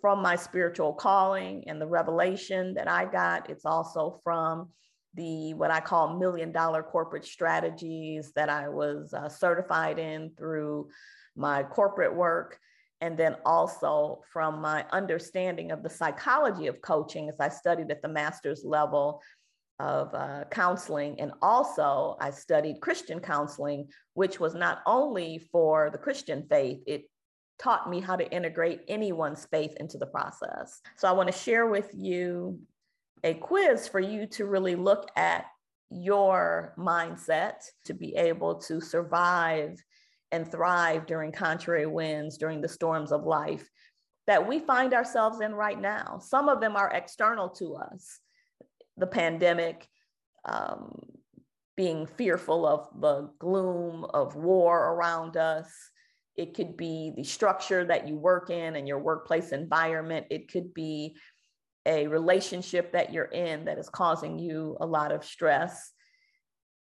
from 0.00 0.20
my 0.20 0.36
spiritual 0.36 0.92
calling 0.92 1.64
and 1.66 1.80
the 1.80 1.86
revelation 1.86 2.74
that 2.74 2.88
I 2.88 3.06
got. 3.06 3.48
It's 3.48 3.64
also 3.64 4.20
from 4.22 4.68
the 5.14 5.54
what 5.54 5.70
I 5.70 5.80
call 5.80 6.18
million 6.18 6.52
dollar 6.52 6.82
corporate 6.82 7.24
strategies 7.24 8.32
that 8.34 8.50
I 8.50 8.68
was 8.68 9.14
uh, 9.14 9.28
certified 9.28 9.98
in 9.98 10.32
through 10.36 10.88
my 11.36 11.62
corporate 11.62 12.14
work. 12.14 12.58
And 13.02 13.18
then 13.18 13.36
also 13.44 14.22
from 14.32 14.60
my 14.60 14.86
understanding 14.92 15.72
of 15.72 15.82
the 15.82 15.90
psychology 15.90 16.68
of 16.68 16.80
coaching 16.80 17.28
as 17.28 17.40
I 17.40 17.48
studied 17.48 17.90
at 17.90 18.00
the 18.00 18.08
master's 18.08 18.64
level 18.64 19.20
of 19.80 20.14
uh, 20.14 20.44
counseling. 20.50 21.20
And 21.20 21.32
also, 21.42 22.16
I 22.20 22.30
studied 22.30 22.80
Christian 22.80 23.18
counseling, 23.18 23.88
which 24.14 24.38
was 24.38 24.54
not 24.54 24.82
only 24.86 25.38
for 25.50 25.90
the 25.90 25.98
Christian 25.98 26.46
faith, 26.48 26.78
it 26.86 27.10
taught 27.58 27.90
me 27.90 28.00
how 28.00 28.14
to 28.14 28.30
integrate 28.30 28.82
anyone's 28.86 29.46
faith 29.46 29.74
into 29.80 29.98
the 29.98 30.06
process. 30.06 30.80
So, 30.96 31.08
I 31.08 31.12
want 31.12 31.30
to 31.30 31.36
share 31.36 31.66
with 31.66 31.90
you 31.92 32.60
a 33.24 33.34
quiz 33.34 33.88
for 33.88 33.98
you 33.98 34.26
to 34.28 34.46
really 34.46 34.76
look 34.76 35.08
at 35.16 35.46
your 35.90 36.74
mindset 36.78 37.54
to 37.84 37.94
be 37.94 38.14
able 38.14 38.56
to 38.56 38.80
survive 38.80 39.82
and 40.32 40.50
thrive 40.50 41.06
during 41.06 41.30
contrary 41.30 41.86
winds, 41.86 42.38
during 42.38 42.60
the 42.60 42.68
storms 42.68 43.12
of 43.12 43.24
life 43.24 43.68
that 44.26 44.46
we 44.46 44.58
find 44.58 44.94
ourselves 44.94 45.40
in 45.40 45.54
right 45.54 45.80
now. 45.80 46.18
Some 46.22 46.48
of 46.48 46.60
them 46.60 46.76
are 46.76 46.90
external 46.90 47.48
to 47.50 47.76
us 47.76 48.20
the 48.96 49.06
pandemic, 49.06 49.88
um, 50.44 50.92
being 51.76 52.06
fearful 52.06 52.66
of 52.66 52.88
the 53.00 53.30
gloom 53.38 54.04
of 54.04 54.36
war 54.36 54.92
around 54.92 55.36
us. 55.36 55.70
It 56.36 56.54
could 56.54 56.76
be 56.76 57.12
the 57.16 57.24
structure 57.24 57.84
that 57.84 58.06
you 58.06 58.16
work 58.16 58.50
in 58.50 58.76
and 58.76 58.86
your 58.86 58.98
workplace 58.98 59.52
environment. 59.52 60.26
It 60.30 60.50
could 60.52 60.74
be 60.74 61.16
a 61.86 62.06
relationship 62.06 62.92
that 62.92 63.12
you're 63.12 63.24
in 63.24 63.64
that 63.64 63.78
is 63.78 63.88
causing 63.88 64.38
you 64.38 64.76
a 64.80 64.86
lot 64.86 65.10
of 65.10 65.24
stress. 65.24 65.92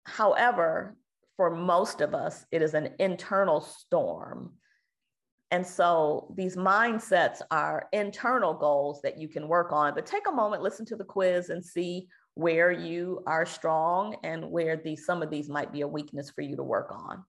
However, 0.05 0.97
for 1.39 1.55
most 1.55 2.01
of 2.01 2.15
us, 2.15 2.45
it 2.51 2.63
is 2.63 2.75
an 2.75 2.91
internal 2.99 3.61
storm. 3.61 4.53
And 5.53 5.65
so 5.65 6.35
these 6.37 6.57
mindsets 6.57 7.41
are 7.53 7.89
internal 7.93 8.53
goals 8.53 9.01
that 9.03 9.19
you 9.19 9.29
can 9.29 9.47
work 9.47 9.73
on. 9.73 9.95
But 9.95 10.05
take 10.05 10.27
a 10.29 10.33
moment, 10.33 10.65
listen 10.65 10.85
to 10.87 10.97
the 10.97 11.05
quiz, 11.05 11.49
and 11.49 11.65
see 11.65 12.09
where 12.35 12.73
you 12.73 13.23
are 13.25 13.47
strong 13.47 14.17
and 14.25 14.51
where 14.51 14.77
these 14.77 15.07
some 15.07 15.23
of 15.23 15.31
these 15.31 15.49
might 15.49 15.73
be 15.73 15.83
a 15.83 15.89
weakness 15.89 16.29
for 16.29 16.43
you 16.43 16.57
to 16.57 16.63
work 16.65 16.91
on. 16.91 17.25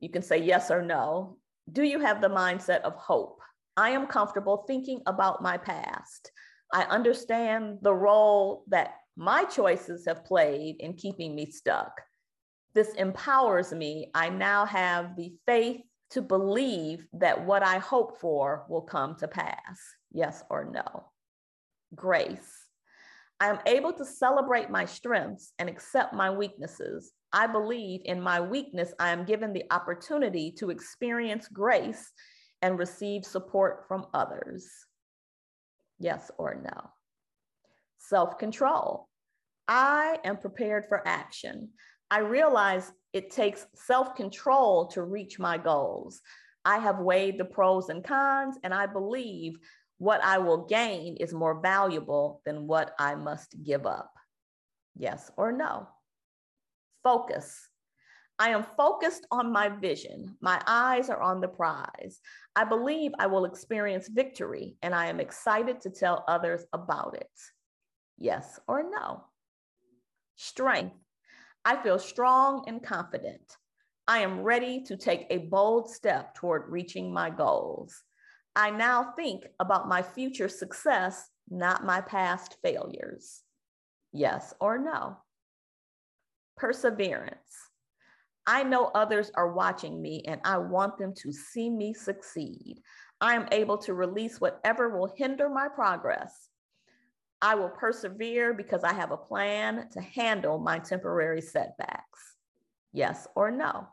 You 0.00 0.08
can 0.08 0.22
say 0.22 0.38
yes 0.38 0.70
or 0.70 0.80
no. 0.80 1.36
Do 1.72 1.82
you 1.82 1.98
have 1.98 2.20
the 2.20 2.30
mindset 2.30 2.82
of 2.82 2.94
hope? 2.94 3.40
I 3.76 3.90
am 3.90 4.06
comfortable 4.06 4.64
thinking 4.68 5.02
about 5.06 5.42
my 5.42 5.56
past. 5.56 6.30
I 6.72 6.84
understand 6.84 7.78
the 7.82 7.94
role 7.94 8.64
that 8.68 8.94
my 9.16 9.44
choices 9.44 10.06
have 10.06 10.24
played 10.24 10.76
in 10.78 10.94
keeping 10.94 11.34
me 11.34 11.46
stuck. 11.50 11.90
This 12.74 12.92
empowers 12.94 13.72
me. 13.72 14.10
I 14.14 14.28
now 14.30 14.64
have 14.64 15.16
the 15.16 15.34
faith 15.46 15.82
to 16.10 16.22
believe 16.22 17.06
that 17.14 17.44
what 17.44 17.62
I 17.62 17.78
hope 17.78 18.18
for 18.20 18.64
will 18.68 18.82
come 18.82 19.16
to 19.16 19.28
pass. 19.28 19.80
Yes 20.10 20.42
or 20.50 20.70
no? 20.70 21.10
Grace. 21.94 22.68
I 23.40 23.48
am 23.48 23.58
able 23.66 23.92
to 23.94 24.04
celebrate 24.04 24.70
my 24.70 24.84
strengths 24.84 25.52
and 25.58 25.68
accept 25.68 26.14
my 26.14 26.30
weaknesses. 26.30 27.12
I 27.32 27.46
believe 27.46 28.02
in 28.04 28.20
my 28.20 28.40
weakness, 28.40 28.92
I 28.98 29.10
am 29.10 29.24
given 29.24 29.52
the 29.52 29.64
opportunity 29.70 30.52
to 30.58 30.70
experience 30.70 31.48
grace 31.48 32.12
and 32.60 32.78
receive 32.78 33.24
support 33.24 33.84
from 33.88 34.06
others. 34.14 34.68
Yes 35.98 36.30
or 36.38 36.62
no? 36.62 36.90
Self 37.98 38.38
control. 38.38 39.08
I 39.66 40.18
am 40.24 40.36
prepared 40.36 40.86
for 40.88 41.06
action. 41.06 41.70
I 42.12 42.18
realize 42.18 42.92
it 43.14 43.30
takes 43.30 43.66
self 43.74 44.14
control 44.14 44.86
to 44.88 45.02
reach 45.02 45.38
my 45.38 45.56
goals. 45.56 46.20
I 46.62 46.76
have 46.76 46.98
weighed 46.98 47.38
the 47.38 47.46
pros 47.46 47.88
and 47.88 48.04
cons, 48.04 48.58
and 48.62 48.74
I 48.74 48.84
believe 48.84 49.54
what 49.96 50.22
I 50.22 50.36
will 50.36 50.66
gain 50.66 51.16
is 51.16 51.32
more 51.32 51.62
valuable 51.62 52.42
than 52.44 52.66
what 52.66 52.94
I 52.98 53.14
must 53.14 53.54
give 53.64 53.86
up. 53.86 54.12
Yes 54.94 55.30
or 55.38 55.52
no? 55.52 55.88
Focus. 57.02 57.66
I 58.38 58.50
am 58.50 58.66
focused 58.76 59.26
on 59.30 59.50
my 59.50 59.70
vision. 59.70 60.36
My 60.42 60.60
eyes 60.66 61.08
are 61.08 61.22
on 61.22 61.40
the 61.40 61.48
prize. 61.48 62.20
I 62.54 62.64
believe 62.64 63.12
I 63.18 63.26
will 63.26 63.46
experience 63.46 64.08
victory, 64.08 64.76
and 64.82 64.94
I 64.94 65.06
am 65.06 65.18
excited 65.18 65.80
to 65.80 65.88
tell 65.88 66.26
others 66.28 66.62
about 66.74 67.16
it. 67.16 67.30
Yes 68.18 68.60
or 68.68 68.82
no? 68.82 69.24
Strength. 70.36 71.01
I 71.64 71.82
feel 71.82 71.98
strong 71.98 72.64
and 72.66 72.82
confident. 72.82 73.56
I 74.08 74.18
am 74.18 74.40
ready 74.40 74.82
to 74.82 74.96
take 74.96 75.26
a 75.30 75.38
bold 75.38 75.90
step 75.90 76.34
toward 76.34 76.68
reaching 76.68 77.12
my 77.12 77.30
goals. 77.30 78.02
I 78.56 78.70
now 78.70 79.12
think 79.16 79.44
about 79.60 79.88
my 79.88 80.02
future 80.02 80.48
success, 80.48 81.30
not 81.48 81.84
my 81.84 82.00
past 82.00 82.56
failures. 82.62 83.42
Yes 84.12 84.52
or 84.60 84.78
no? 84.78 85.18
Perseverance. 86.56 87.70
I 88.46 88.64
know 88.64 88.86
others 88.86 89.30
are 89.34 89.52
watching 89.52 90.02
me 90.02 90.24
and 90.26 90.40
I 90.44 90.58
want 90.58 90.98
them 90.98 91.14
to 91.18 91.32
see 91.32 91.70
me 91.70 91.94
succeed. 91.94 92.82
I 93.20 93.36
am 93.36 93.46
able 93.52 93.78
to 93.78 93.94
release 93.94 94.40
whatever 94.40 94.88
will 94.88 95.14
hinder 95.16 95.48
my 95.48 95.68
progress. 95.68 96.48
I 97.42 97.56
will 97.56 97.70
persevere 97.70 98.54
because 98.54 98.84
I 98.84 98.92
have 98.92 99.10
a 99.10 99.16
plan 99.16 99.88
to 99.90 100.00
handle 100.00 100.60
my 100.60 100.78
temporary 100.78 101.40
setbacks. 101.40 102.36
Yes 102.92 103.26
or 103.34 103.50
no? 103.50 103.88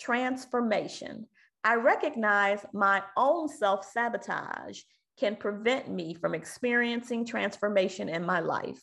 Transformation. 0.00 1.26
I 1.64 1.74
recognize 1.74 2.64
my 2.72 3.02
own 3.16 3.48
self 3.48 3.84
sabotage 3.84 4.80
can 5.18 5.34
prevent 5.34 5.90
me 5.90 6.14
from 6.14 6.36
experiencing 6.36 7.26
transformation 7.26 8.08
in 8.08 8.24
my 8.24 8.38
life. 8.38 8.80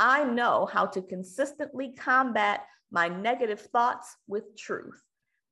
I 0.00 0.24
know 0.24 0.66
how 0.66 0.86
to 0.86 1.00
consistently 1.00 1.94
combat 1.96 2.66
my 2.90 3.06
negative 3.06 3.60
thoughts 3.60 4.16
with 4.26 4.56
truth. 4.58 5.00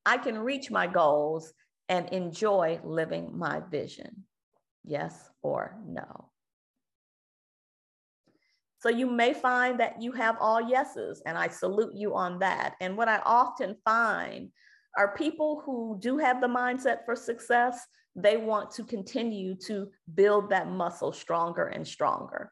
I 0.04 0.18
can 0.18 0.36
reach 0.36 0.68
my 0.68 0.88
goals 0.88 1.52
and 1.88 2.08
enjoy 2.08 2.80
living 2.82 3.38
my 3.38 3.60
vision. 3.70 4.24
Yes 4.84 5.30
or 5.42 5.78
no? 5.86 6.31
So 8.82 8.88
you 8.88 9.06
may 9.06 9.32
find 9.32 9.78
that 9.78 10.02
you 10.02 10.10
have 10.10 10.36
all 10.40 10.60
yeses, 10.60 11.22
and 11.24 11.38
I 11.38 11.46
salute 11.46 11.94
you 11.94 12.16
on 12.16 12.40
that. 12.40 12.74
And 12.80 12.96
what 12.96 13.06
I 13.06 13.22
often 13.24 13.76
find 13.84 14.50
are 14.98 15.14
people 15.14 15.62
who 15.64 15.96
do 16.00 16.18
have 16.18 16.40
the 16.40 16.48
mindset 16.48 17.04
for 17.04 17.14
success, 17.14 17.86
they 18.16 18.36
want 18.36 18.72
to 18.72 18.82
continue 18.82 19.54
to 19.66 19.86
build 20.16 20.50
that 20.50 20.68
muscle 20.68 21.12
stronger 21.12 21.68
and 21.68 21.86
stronger. 21.86 22.50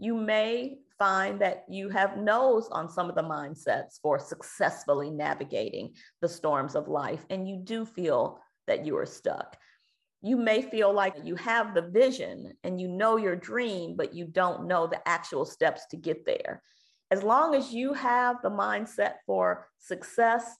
You 0.00 0.16
may 0.16 0.78
find 0.98 1.40
that 1.40 1.64
you 1.68 1.90
have 1.90 2.16
no's 2.16 2.68
on 2.70 2.90
some 2.90 3.08
of 3.08 3.14
the 3.14 3.22
mindsets 3.22 4.00
for 4.02 4.18
successfully 4.18 5.10
navigating 5.10 5.94
the 6.22 6.28
storms 6.28 6.74
of 6.74 6.88
life, 6.88 7.24
and 7.30 7.48
you 7.48 7.60
do 7.62 7.86
feel 7.86 8.40
that 8.66 8.84
you 8.84 8.96
are 8.98 9.06
stuck. 9.06 9.56
You 10.22 10.36
may 10.36 10.62
feel 10.62 10.92
like 10.92 11.16
you 11.24 11.34
have 11.36 11.74
the 11.74 11.82
vision 11.82 12.52
and 12.62 12.80
you 12.80 12.86
know 12.86 13.16
your 13.16 13.34
dream, 13.34 13.96
but 13.96 14.14
you 14.14 14.24
don't 14.24 14.68
know 14.68 14.86
the 14.86 15.06
actual 15.06 15.44
steps 15.44 15.86
to 15.90 15.96
get 15.96 16.24
there. 16.24 16.62
As 17.10 17.24
long 17.24 17.54
as 17.54 17.74
you 17.74 17.92
have 17.92 18.36
the 18.40 18.50
mindset 18.50 19.14
for 19.26 19.68
success, 19.78 20.56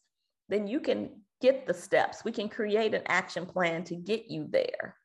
then 0.49 0.67
you 0.67 0.81
can 0.81 1.11
get 1.41 1.67
the 1.67 1.75
steps. 1.75 2.25
We 2.25 2.33
can 2.33 2.49
create 2.49 2.93
an 2.93 3.03
action 3.07 3.47
plan 3.47 3.85
to 3.85 3.97
get 3.97 4.29
you 4.29 4.49
there. 4.51 4.97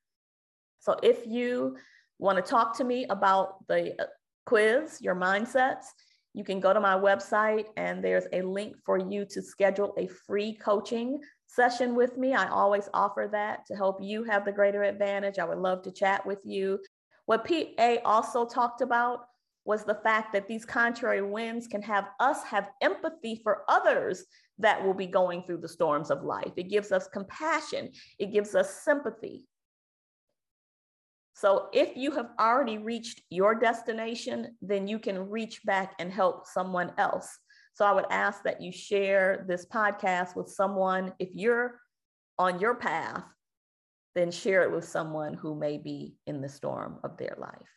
So 0.79 0.97
if 1.03 1.25
you 1.27 1.77
want 2.17 2.37
to 2.37 2.41
talk 2.41 2.75
to 2.77 2.83
me 2.83 3.05
about 3.09 3.67
the 3.67 3.93
uh, 4.01 4.05
quiz, 4.45 4.99
your 5.01 5.15
mindsets, 5.15 5.85
you 6.33 6.43
can 6.43 6.59
go 6.59 6.73
to 6.73 6.79
my 6.79 6.95
website 6.95 7.65
and 7.77 8.03
there's 8.03 8.25
a 8.33 8.41
link 8.41 8.75
for 8.85 8.97
you 8.97 9.25
to 9.31 9.41
schedule 9.41 9.93
a 9.97 10.07
free 10.07 10.53
coaching 10.53 11.19
session 11.47 11.95
with 11.95 12.17
me. 12.17 12.33
I 12.33 12.49
always 12.49 12.89
offer 12.93 13.27
that 13.31 13.65
to 13.67 13.75
help 13.75 14.01
you 14.01 14.23
have 14.23 14.45
the 14.45 14.51
greater 14.51 14.83
advantage. 14.83 15.39
I 15.39 15.45
would 15.45 15.57
love 15.57 15.81
to 15.83 15.91
chat 15.91 16.25
with 16.25 16.39
you. 16.43 16.79
What 17.25 17.45
PA 17.45 17.97
also 18.05 18.45
talked 18.45 18.81
about 18.81 19.21
was 19.65 19.83
the 19.83 19.95
fact 19.95 20.31
that 20.31 20.47
these 20.47 20.65
contrary 20.65 21.21
winds 21.21 21.67
can 21.67 21.81
have 21.81 22.07
us 22.21 22.41
have 22.43 22.69
empathy 22.81 23.41
for 23.43 23.63
others 23.67 24.23
that 24.59 24.83
will 24.83 24.93
be 24.93 25.07
going 25.07 25.43
through 25.43 25.57
the 25.57 25.67
storms 25.67 26.09
of 26.09 26.23
life. 26.23 26.53
It 26.55 26.69
gives 26.69 26.91
us 26.91 27.09
compassion, 27.09 27.91
it 28.17 28.31
gives 28.31 28.55
us 28.55 28.83
sympathy. 28.83 29.45
So 31.33 31.67
if 31.71 31.95
you 31.95 32.11
have 32.11 32.29
already 32.39 32.79
reached 32.79 33.21
your 33.29 33.53
destination, 33.53 34.57
then 34.61 34.87
you 34.87 34.97
can 34.97 35.29
reach 35.29 35.61
back 35.65 35.93
and 35.99 36.11
help 36.11 36.47
someone 36.47 36.93
else. 36.97 37.37
So 37.77 37.85
I 37.85 37.91
would 37.91 38.07
ask 38.09 38.41
that 38.41 38.59
you 38.59 38.71
share 38.71 39.45
this 39.47 39.63
podcast 39.63 40.35
with 40.35 40.49
someone. 40.49 41.13
If 41.19 41.29
you're 41.35 41.79
on 42.39 42.59
your 42.59 42.73
path, 42.73 43.23
then 44.15 44.31
share 44.31 44.63
it 44.63 44.71
with 44.71 44.83
someone 44.83 45.35
who 45.35 45.53
may 45.53 45.77
be 45.77 46.15
in 46.25 46.41
the 46.41 46.49
storm 46.49 46.97
of 47.03 47.17
their 47.17 47.37
life. 47.39 47.76